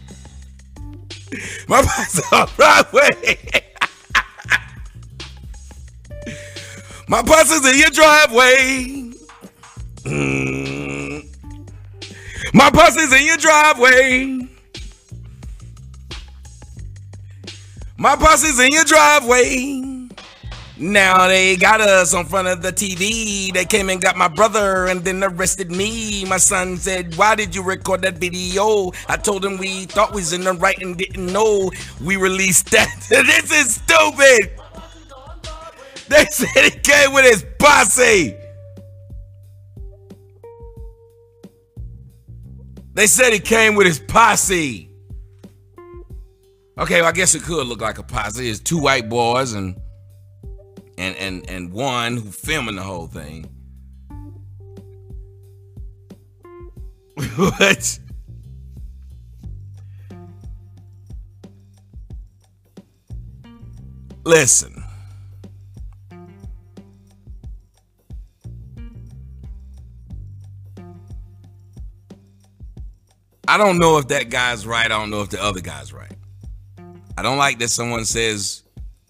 My 1.67 1.81
boss 1.83 2.33
on 2.33 2.47
Broadway. 2.55 3.37
My 7.07 7.21
bus 7.21 7.51
is 7.51 7.65
in 7.65 7.79
your 7.79 7.89
driveway. 7.89 9.11
Mm. 10.03 10.62
My 12.53 12.69
bus 12.69 12.95
is 12.95 13.11
in 13.11 13.25
your 13.25 13.37
driveway. 13.37 14.47
My 17.97 18.15
bus 18.15 18.43
is 18.43 18.59
in 18.59 18.71
your 18.71 18.83
driveway. 18.83 20.07
Now 20.77 21.27
they 21.27 21.55
got 21.55 21.81
us 21.81 22.13
on 22.13 22.25
front 22.25 22.47
of 22.47 22.61
the 22.61 22.71
TV. 22.71 23.51
They 23.51 23.65
came 23.65 23.89
and 23.89 23.99
got 23.99 24.17
my 24.17 24.27
brother 24.27 24.85
and 24.85 25.03
then 25.03 25.23
arrested 25.23 25.71
me. 25.71 26.25
My 26.25 26.37
son 26.37 26.77
said, 26.77 27.15
Why 27.15 27.33
did 27.33 27.55
you 27.55 27.63
record 27.63 28.03
that 28.03 28.17
video? 28.19 28.91
I 29.07 29.17
told 29.17 29.43
him 29.43 29.57
we 29.57 29.85
thought 29.85 30.11
we 30.11 30.21
was 30.21 30.31
in 30.31 30.43
the 30.43 30.53
right 30.53 30.77
and 30.79 30.95
didn't 30.95 31.33
know. 31.33 31.71
We 32.03 32.17
released 32.17 32.69
that. 32.71 32.93
this 33.09 33.51
is 33.51 33.75
stupid. 33.75 34.59
They 36.07 36.25
said 36.25 36.71
he 36.71 36.79
came 36.81 37.13
with 37.13 37.25
his 37.25 37.45
posse. 37.57 38.42
They 42.93 43.07
said 43.07 43.33
he 43.33 43.39
came 43.39 43.75
with 43.75 43.87
his 43.87 43.99
posse. 43.99 44.89
Okay, 46.77 47.01
well, 47.01 47.09
I 47.09 47.11
guess 47.11 47.35
it 47.35 47.43
could 47.43 47.67
look 47.67 47.81
like 47.81 47.97
a 47.97 48.03
posse. 48.03 48.49
It's 48.49 48.59
two 48.59 48.79
white 48.79 49.09
boys 49.09 49.53
and 49.53 49.75
and 50.97 51.15
and 51.17 51.49
and 51.49 51.71
one 51.71 52.17
who 52.17 52.31
filming 52.31 52.75
the 52.75 52.83
whole 52.83 53.07
thing. 53.07 53.45
what? 57.35 57.99
Listen. 64.25 64.83
I 73.53 73.57
don't 73.57 73.77
know 73.77 73.99
if 73.99 74.07
that 74.07 74.31
guy's 74.31 74.65
right. 74.65 74.87
I 74.87 74.87
don't 74.87 75.11
know 75.11 75.21
if 75.21 75.29
the 75.29 75.39
other 75.39 75.61
guy's 75.61 75.93
right. 75.93 76.11
I 77.15 77.21
don't 77.21 77.37
like 77.37 77.59
that 77.59 77.67
someone 77.67 78.03
says 78.03 78.63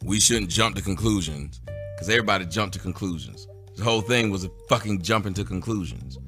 we 0.04 0.20
shouldn't 0.20 0.50
jump 0.50 0.76
to 0.76 0.82
conclusions 0.82 1.62
because 1.66 2.10
everybody 2.10 2.46
jumped 2.46 2.74
to 2.74 2.80
conclusions. 2.82 3.48
The 3.78 3.86
whole 3.86 4.02
thing 4.02 4.32
was 4.32 4.44
a 4.44 4.50
fucking 4.68 5.02
jumping 5.02 5.34
to 5.36 5.46
conclusions. 5.46 6.20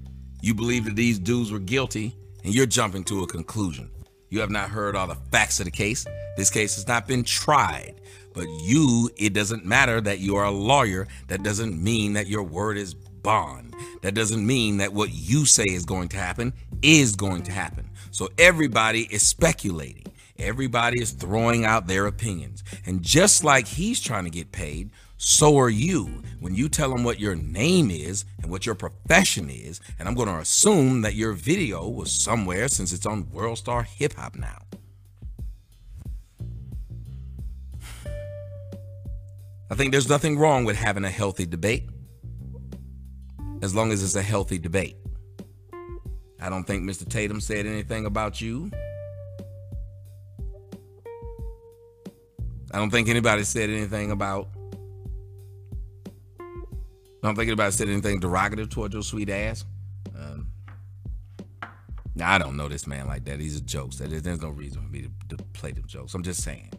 You 0.42 0.54
believe 0.54 0.86
that 0.86 0.96
these 0.96 1.20
dudes 1.20 1.52
were 1.52 1.60
guilty 1.60 2.16
and 2.46 2.56
you're 2.56 2.66
jumping 2.66 3.04
to 3.04 3.24
a 3.24 3.28
conclusion. 3.28 3.92
You 4.30 4.40
have 4.40 4.50
not 4.50 4.70
heard 4.70 4.96
all 4.96 5.08
the 5.08 5.18
facts 5.34 5.60
of 5.60 5.66
the 5.66 5.72
case. 5.72 6.06
This 6.38 6.50
case 6.50 6.76
has 6.76 6.88
not 6.88 7.10
been 7.10 7.26
tried. 7.26 8.00
But 8.34 8.48
you, 8.62 9.10
it 9.18 9.34
doesn't 9.34 9.66
matter 9.66 10.00
that 10.00 10.20
you 10.20 10.38
are 10.38 10.46
a 10.46 10.52
lawyer. 10.52 11.10
That 11.28 11.44
doesn't 11.44 11.84
mean 11.84 12.14
that 12.14 12.28
your 12.28 12.44
word 12.44 12.78
is 12.78 12.94
bond. 12.94 13.76
That 14.04 14.14
doesn't 14.14 14.48
mean 14.48 14.78
that 14.78 14.94
what 14.94 15.10
you 15.12 15.46
say 15.46 15.66
is 15.68 15.84
going 15.84 16.08
to 16.10 16.18
happen 16.18 16.54
is 16.82 17.18
going 17.18 17.44
to 17.44 17.52
happen. 17.52 17.90
So 18.16 18.30
everybody 18.38 19.02
is 19.14 19.28
speculating. 19.28 20.06
Everybody 20.40 21.02
is 21.02 21.12
throwing 21.12 21.66
out 21.66 21.88
their 21.88 22.06
opinions. 22.06 22.64
And 22.86 23.04
just 23.04 23.44
like 23.44 23.68
he's 23.68 24.00
trying 24.00 24.24
to 24.24 24.30
get 24.30 24.54
paid, 24.54 24.90
so 25.18 25.60
are 25.60 25.70
you. 25.70 26.24
When 26.40 26.56
you 26.56 26.70
tell 26.70 26.96
him 26.96 27.04
what 27.04 27.20
your 27.20 27.36
name 27.36 27.92
is 27.92 28.24
and 28.42 28.50
what 28.50 28.66
your 28.66 28.74
profession 28.74 29.50
is, 29.50 29.82
and 30.00 30.08
I'm 30.08 30.16
going 30.16 30.30
to 30.30 30.38
assume 30.38 31.02
that 31.02 31.16
your 31.16 31.34
video 31.34 31.90
was 31.90 32.10
somewhere 32.10 32.70
since 32.70 32.94
it's 32.94 33.06
on 33.06 33.30
World 33.32 33.58
Star 33.58 33.84
Hip 33.84 34.14
Hop 34.14 34.38
now. 34.38 34.62
I 39.70 39.76
think 39.76 39.92
there's 39.92 40.08
nothing 40.08 40.40
wrong 40.40 40.64
with 40.64 40.78
having 40.78 41.04
a 41.04 41.10
healthy 41.10 41.46
debate 41.46 41.90
as 43.62 43.76
long 43.76 43.92
as 43.92 44.02
it's 44.02 44.16
a 44.16 44.22
healthy 44.22 44.58
debate. 44.58 44.96
I 46.40 46.50
don't 46.50 46.66
think 46.66 46.84
Mr. 46.84 47.08
Tatum 47.08 47.40
said 47.40 47.66
anything 47.66 48.06
about 48.06 48.42
you. 48.42 48.70
I 52.72 52.78
don't 52.78 52.90
think 52.90 53.08
anybody 53.08 53.44
said 53.44 53.70
anything 53.70 54.12
about. 54.12 54.50
I 56.40 57.28
don't 57.28 57.36
think 57.36 57.48
anybody 57.48 57.72
said 57.72 57.88
anything 57.88 58.20
derogative 58.20 58.70
toward 58.70 58.94
your 58.94 59.02
sweet 59.02 59.30
ass. 59.30 59.66
Um, 60.16 60.52
now 62.16 62.34
I 62.34 62.38
don't 62.38 62.58
know 62.58 62.68
this 62.68 62.86
man 62.86 63.08
like 63.08 63.26
that. 63.26 63.40
He's 63.40 63.58
a 63.58 63.62
joke. 63.62 63.94
There's 63.94 64.42
no 64.42 64.50
reason 64.50 64.82
for 64.82 64.90
me 64.90 65.04
to, 65.04 65.38
to 65.38 65.44
play 65.54 65.72
them 65.72 65.86
jokes. 65.88 66.14
I'm 66.14 66.24
just 66.24 66.44
saying. 66.44 66.72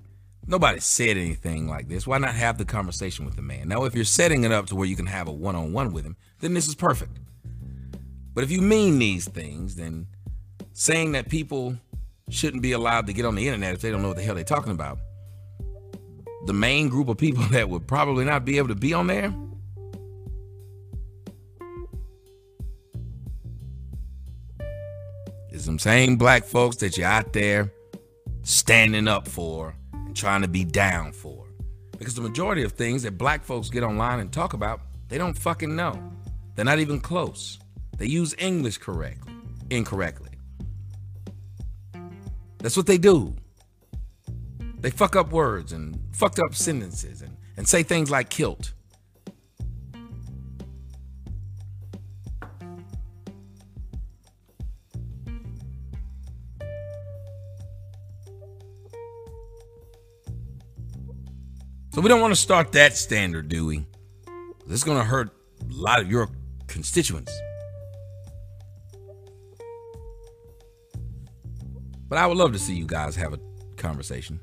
Nobody 0.47 0.79
said 0.79 1.17
anything 1.17 1.67
like 1.67 1.89
this. 1.89 2.07
Why 2.07 2.19
not 2.19 2.35
have 2.35 2.59
the 2.59 2.65
conversation 2.65 3.25
with 3.25 3.35
the 3.35 3.43
man? 3.43 3.67
Now, 3.69 3.85
if 3.85 3.95
you're 3.97 4.05
setting 4.05 4.45
it 4.45 4.53
up 4.53 4.67
to 4.67 4.77
where 4.77 4.87
you 4.87 4.95
can 4.95 5.07
have 5.07 5.27
a 5.27 5.33
one-on-one 5.33 5.93
with 5.93 6.05
him, 6.05 6.17
then 6.41 6.55
this 6.55 6.69
is 6.69 6.77
perfect. 6.77 7.19
But 8.37 8.45
if 8.45 8.51
you 8.51 8.61
mean 8.61 8.99
these 8.99 9.27
things, 9.27 9.77
then 9.77 10.07
saying 10.75 11.13
that 11.13 11.31
people 11.31 11.75
shouldn't 12.29 12.63
be 12.63 12.73
allowed 12.73 13.07
to 13.07 13.15
get 13.15 13.25
on 13.25 13.35
the 13.35 13.49
internet 13.49 13.73
if 13.73 13.81
they 13.81 13.91
don't 13.91 14.03
know 14.03 14.09
what 14.09 14.19
the 14.19 14.23
hell 14.23 14.35
they're 14.35 14.45
talking 14.45 14.73
about, 14.73 14.99
the 16.45 16.53
main 16.53 16.91
group 16.91 17.09
of 17.09 17.17
people 17.17 17.43
that 17.53 17.71
would 17.71 17.87
probably 17.87 18.27
not 18.27 18.45
be 18.45 18.59
able 18.59 18.69
to 18.69 18.75
be 18.75 18.93
on 18.93 19.07
there 19.07 19.35
is 25.49 25.65
some 25.65 25.79
same 25.79 26.17
black 26.17 26.45
folks 26.45 26.77
that 26.77 26.99
you're 26.99 27.09
out 27.09 27.33
there 27.33 27.73
standing 28.43 29.09
up 29.09 29.27
for 29.27 29.75
and 29.95 30.15
trying 30.15 30.43
to 30.43 30.49
be 30.49 30.63
down 30.63 31.11
for. 31.11 31.47
Because 31.99 32.15
the 32.15 32.21
majority 32.21 32.65
of 32.65 32.73
things 32.73 33.03
that 33.05 33.17
black 33.17 33.43
folks 33.43 33.71
get 33.71 33.83
online 33.83 34.21
and 34.21 34.31
talk 34.31 34.53
about, 34.53 34.83
they 35.09 35.17
don't 35.17 35.39
fucking 35.39 35.75
know. 35.75 35.99
They're 36.55 36.67
not 36.67 36.81
even 36.81 37.01
close. 37.01 37.59
They 37.97 38.07
use 38.07 38.35
English 38.39 38.79
correctly, 38.79 39.33
incorrectly. 39.71 40.31
That's 42.59 42.77
what 42.77 42.87
they 42.87 42.99
do. 42.99 43.35
They 44.81 44.91
fuck 44.91 45.17
up 45.17 45.31
words 45.31 45.73
and 45.73 45.99
fucked 46.13 46.39
up 46.39 46.55
sentences 46.55 47.23
and, 47.23 47.37
and 47.57 47.67
say 47.67 47.83
things 47.83 48.11
like 48.11 48.29
kilt. 48.29 48.73
So 61.93 62.03
we 62.03 62.09
don't 62.11 62.21
want 62.21 62.35
to 62.35 62.41
start 62.41 62.73
that 62.73 62.95
standard, 62.95 63.49
do 63.49 63.65
we? 63.65 63.87
This 64.67 64.75
is 64.75 64.85
going 64.85 64.99
to 64.99 65.05
hurt 65.05 65.31
a 65.63 65.73
lot 65.73 65.99
of 65.99 66.11
your 66.11 66.29
constituents. 66.67 67.33
But 72.09 72.19
I 72.19 72.27
would 72.27 72.37
love 72.37 72.53
to 72.53 72.59
see 72.59 72.75
you 72.75 72.87
guys 72.87 73.17
have 73.17 73.33
a 73.33 73.41
conversation. 73.77 74.41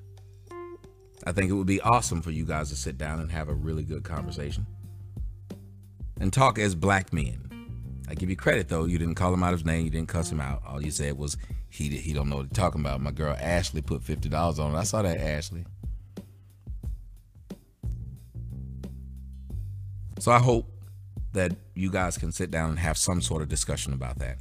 I 1.26 1.32
think 1.32 1.50
it 1.50 1.54
would 1.54 1.68
be 1.68 1.80
awesome 1.82 2.22
for 2.22 2.32
you 2.32 2.46
guys 2.46 2.70
to 2.70 2.76
sit 2.76 2.98
down 2.98 3.22
and 3.22 3.32
have 3.32 3.48
a 3.48 3.54
really 3.54 3.84
good 3.84 4.04
conversation 4.04 4.66
and 6.20 6.34
talk 6.34 6.60
as 6.60 6.76
black 6.76 7.14
men. 7.14 7.50
I 8.10 8.16
give 8.16 8.30
you 8.30 8.36
credit 8.36 8.68
though. 8.68 8.86
You 8.86 8.98
didn't 8.98 9.16
call 9.16 9.34
him 9.34 9.44
out 9.44 9.54
his 9.54 9.66
name. 9.66 9.86
You 9.86 9.90
didn't 9.90 10.10
cuss 10.10 10.30
him 10.30 10.42
out. 10.42 10.62
All 10.68 10.84
you 10.84 10.92
said 10.92 11.18
was 11.18 11.38
he 11.70 11.90
he 11.90 12.14
don't 12.14 12.30
know 12.30 12.38
what 12.38 12.48
he's 12.48 12.58
talking 12.58 12.82
about. 12.82 13.00
My 13.02 13.12
girl 13.12 13.36
Ashley 13.40 13.82
put 13.82 14.04
fifty 14.04 14.28
dollars 14.28 14.60
on 14.60 14.76
it. 14.76 14.78
I 14.78 14.84
saw 14.84 15.02
that 15.02 15.18
Ashley. 15.18 15.66
So 20.20 20.32
I 20.32 20.40
hope 20.40 20.70
that 21.32 21.54
you 21.74 21.90
guys 21.90 22.18
can 22.18 22.32
sit 22.32 22.52
down 22.52 22.70
and 22.70 22.80
have 22.80 22.98
some 22.98 23.22
sort 23.22 23.42
of 23.42 23.50
discussion 23.50 23.94
about 23.94 24.20
that. 24.20 24.38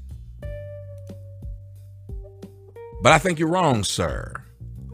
But 3.02 3.10
I 3.10 3.18
think 3.18 3.40
you're 3.40 3.48
wrong, 3.48 3.82
sir. 3.82 4.32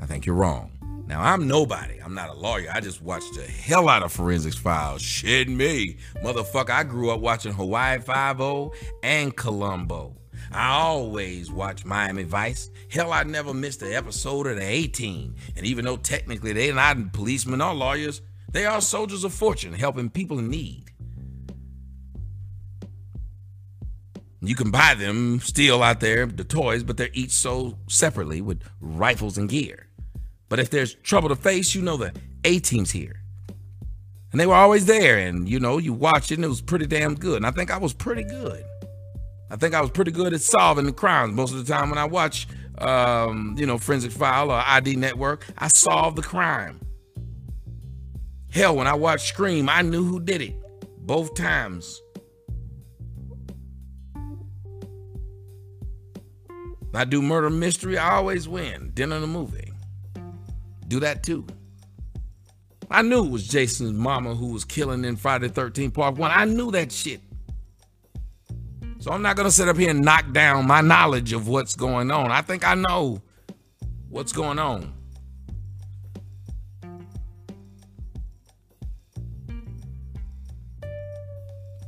I 0.01 0.07
think 0.07 0.25
you're 0.25 0.35
wrong. 0.35 0.73
Now, 1.07 1.23
I'm 1.23 1.47
nobody. 1.47 1.99
I'm 1.99 2.15
not 2.15 2.31
a 2.31 2.33
lawyer. 2.33 2.71
I 2.73 2.81
just 2.81 3.03
watched 3.03 3.35
the 3.35 3.43
hell 3.43 3.87
out 3.87 4.03
of 4.03 4.13
forensics 4.13 4.57
files. 4.57 5.03
Shit 5.03 5.47
me. 5.47 5.99
Motherfucker, 6.25 6.71
I 6.71 6.85
grew 6.85 7.11
up 7.11 7.21
watching 7.21 7.53
Hawaii 7.53 7.99
5 7.99 8.71
and 9.03 9.37
Columbo. 9.37 10.17
I 10.51 10.71
always 10.71 11.51
watch 11.51 11.85
Miami 11.85 12.23
Vice. 12.23 12.71
Hell, 12.91 13.13
I 13.13 13.25
never 13.25 13.53
missed 13.53 13.83
an 13.83 13.93
episode 13.93 14.47
of 14.47 14.57
the 14.57 14.63
A-Team. 14.63 15.35
And 15.55 15.67
even 15.67 15.85
though 15.85 15.99
technically 15.99 16.55
they're 16.55 16.75
not 16.75 17.13
policemen 17.13 17.61
or 17.61 17.75
lawyers, 17.75 18.23
they 18.51 18.65
are 18.65 18.81
soldiers 18.81 19.25
of 19.25 19.35
fortune 19.35 19.75
helping 19.75 20.09
people 20.09 20.39
in 20.39 20.49
need. 20.49 20.93
You 24.49 24.55
can 24.55 24.71
buy 24.71 24.95
them 24.95 25.41
still 25.41 25.83
out 25.83 26.01
there, 26.01 26.25
the 26.25 26.43
toys, 26.43 26.83
but 26.83 26.97
they're 26.97 27.11
each 27.13 27.33
sold 27.33 27.77
separately 27.87 28.41
with 28.41 28.63
rifles 28.81 29.37
and 29.37 29.47
gear. 29.47 29.89
But 30.49 30.59
if 30.59 30.71
there's 30.71 30.95
trouble 30.95 31.29
to 31.29 31.37
face, 31.37 31.75
you 31.75 31.83
know 31.83 31.99
the 31.99 32.15
A 32.45 32.59
team's 32.59 32.91
here. 32.91 33.21
And 34.33 34.41
they 34.41 34.47
were 34.47 34.55
always 34.55 34.87
there. 34.87 35.19
And, 35.19 35.47
you 35.47 35.61
know, 35.61 35.77
you 35.77 35.93
watch 35.93 36.33
it 36.33 36.37
and 36.37 36.47
it 36.47 36.49
was 36.49 36.63
pretty 36.63 36.87
damn 36.87 37.15
good. 37.15 37.37
And 37.37 37.47
I 37.47 37.51
think 37.51 37.71
I 37.71 37.77
was 37.77 37.93
pretty 37.93 38.23
good. 38.23 38.65
I 39.51 39.57
think 39.57 39.75
I 39.75 39.83
was 39.83 39.91
pretty 39.91 40.13
good 40.13 40.33
at 40.33 40.41
solving 40.41 40.87
the 40.87 40.93
crimes. 40.93 41.35
Most 41.35 41.53
of 41.53 41.67
the 41.67 41.71
time 41.71 41.91
when 41.91 41.99
I 41.99 42.07
watch, 42.07 42.49
um, 42.79 43.55
you 43.59 43.67
know, 43.67 43.77
Forensic 43.77 44.13
File 44.13 44.51
or 44.51 44.63
ID 44.67 44.97
Network, 44.97 45.47
I 45.59 45.69
solve 45.69 46.17
the 46.17 46.23
crime. 46.23 46.81
Hell, 48.51 48.77
when 48.77 48.87
I 48.87 48.95
watched 48.95 49.27
Scream, 49.27 49.69
I 49.69 49.83
knew 49.83 50.05
who 50.05 50.21
did 50.21 50.41
it 50.41 50.55
both 51.07 51.35
times. 51.35 52.01
I 56.95 57.05
do 57.05 57.23
murder 57.23 57.51
mystery, 57.51 57.99
I 57.99 58.17
always 58.17 58.49
win. 58.49 58.91
Dinner 58.95 59.17
in 59.17 59.23
the 59.23 59.29
movie. 59.29 59.73
Do 60.87 61.01
that 61.01 61.23
too. 61.23 61.47
I 62.91 63.03
knew 63.03 63.25
it 63.25 63.31
was 63.31 63.47
Jason's 63.47 63.93
mama 63.93 64.35
who 64.35 64.53
was 64.53 64.65
killing 64.65 65.05
in 65.05 65.17
Friday 65.17 65.49
13 65.49 65.91
Part 65.91 66.17
1. 66.17 66.31
I 66.31 66.47
knew 66.47 66.71
that 66.71 66.91
shit. 66.91 67.21
So 69.01 69.13
I'm 69.13 69.23
not 69.23 69.37
going 69.37 69.47
to 69.47 69.53
sit 69.53 69.69
up 69.69 69.77
here 69.77 69.91
and 69.91 70.03
knock 70.03 70.33
down 70.33 70.67
my 70.67 70.81
knowledge 70.81 71.33
of 71.33 71.47
what's 71.47 71.77
going 71.77 72.11
on. 72.11 72.31
I 72.31 72.41
think 72.41 72.67
I 72.67 72.75
know 72.75 73.23
what's 74.09 74.33
going 74.33 74.59
on. 74.59 74.95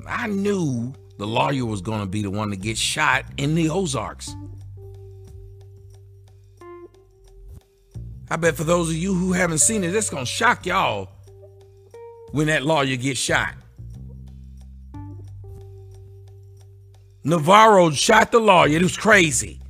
I 0.07 0.27
knew 0.27 0.93
the 1.19 1.27
lawyer 1.27 1.65
was 1.65 1.81
going 1.81 2.01
to 2.01 2.07
be 2.07 2.23
the 2.23 2.31
one 2.31 2.51
to 2.51 2.57
get 2.57 2.77
shot 2.77 3.25
in 3.39 3.55
the 3.55 3.71
Ozarks. 3.71 4.35
I 8.33 8.37
bet 8.37 8.55
for 8.55 8.63
those 8.63 8.89
of 8.89 8.97
you 8.97 9.13
who 9.13 9.33
haven't 9.33 9.59
seen 9.59 9.83
it, 9.83 9.95
it's 9.95 10.09
gonna 10.09 10.25
shock 10.25 10.65
y'all 10.65 11.09
when 12.31 12.47
that 12.47 12.63
lawyer 12.63 12.97
gets 12.97 13.19
shot. 13.19 13.55
Navarro 17.25 17.91
shot 17.91 18.31
the 18.31 18.39
lawyer. 18.39 18.77
It 18.77 18.83
was 18.83 18.97
crazy. 18.97 19.61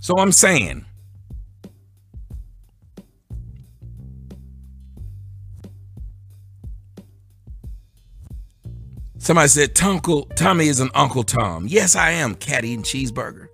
So 0.00 0.18
I'm 0.18 0.32
saying 0.32 0.84
Somebody 9.30 9.46
said 9.46 9.76
Tommy 9.76 10.66
is 10.66 10.80
an 10.80 10.90
Uncle 10.92 11.22
Tom. 11.22 11.68
Yes, 11.68 11.94
I 11.94 12.10
am, 12.10 12.34
cat 12.34 12.64
eating 12.64 12.82
cheeseburger. 12.82 13.46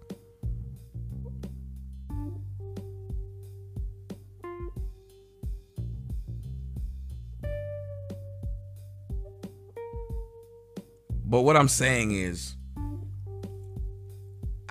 But 11.27 11.43
what 11.43 11.59
I'm 11.59 11.69
saying 11.69 12.13
is, 12.13 12.57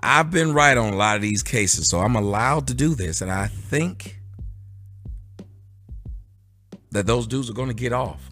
I've 0.02 0.32
been 0.32 0.56
right 0.56 0.76
on 0.76 0.92
a 0.92 0.98
lot 0.98 1.18
of 1.18 1.22
these 1.22 1.44
cases, 1.44 1.88
so 1.88 2.00
I'm 2.00 2.16
allowed 2.16 2.66
to 2.70 2.74
do 2.74 2.96
this. 2.96 3.22
And 3.22 3.32
I 3.32 3.46
think 3.46 4.20
that 6.90 7.06
those 7.06 7.28
dudes 7.28 7.48
are 7.48 7.54
going 7.54 7.70
to 7.70 7.76
get 7.76 7.94
off. 7.94 8.32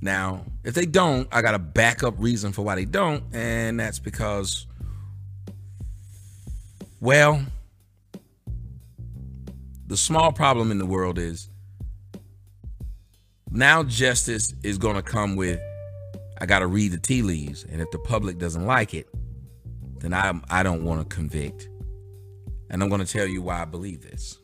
Now, 0.00 0.44
if 0.64 0.74
they 0.74 0.86
don't, 0.86 1.28
I 1.30 1.42
got 1.42 1.54
a 1.54 1.58
backup 1.58 2.14
reason 2.18 2.52
for 2.52 2.62
why 2.62 2.74
they 2.74 2.86
don't, 2.86 3.22
and 3.34 3.78
that's 3.78 3.98
because, 3.98 4.66
well, 7.00 7.42
the 9.86 9.96
small 9.96 10.32
problem 10.32 10.70
in 10.70 10.78
the 10.78 10.86
world 10.86 11.18
is 11.18 11.50
now 13.50 13.82
justice 13.82 14.54
is 14.62 14.78
going 14.78 14.96
to 14.96 15.02
come 15.02 15.36
with 15.36 15.60
I 16.40 16.46
got 16.46 16.60
to 16.60 16.66
read 16.66 16.92
the 16.92 16.98
tea 16.98 17.20
leaves, 17.20 17.64
and 17.64 17.82
if 17.82 17.90
the 17.90 17.98
public 17.98 18.38
doesn't 18.38 18.64
like 18.64 18.94
it, 18.94 19.08
then 19.98 20.14
I 20.14 20.32
I 20.48 20.62
don't 20.62 20.84
want 20.84 21.00
to 21.06 21.14
convict, 21.14 21.68
and 22.70 22.82
I'm 22.82 22.88
going 22.88 23.04
to 23.04 23.12
tell 23.12 23.26
you 23.26 23.42
why 23.42 23.60
I 23.60 23.66
believe 23.66 24.00
this. 24.00 24.38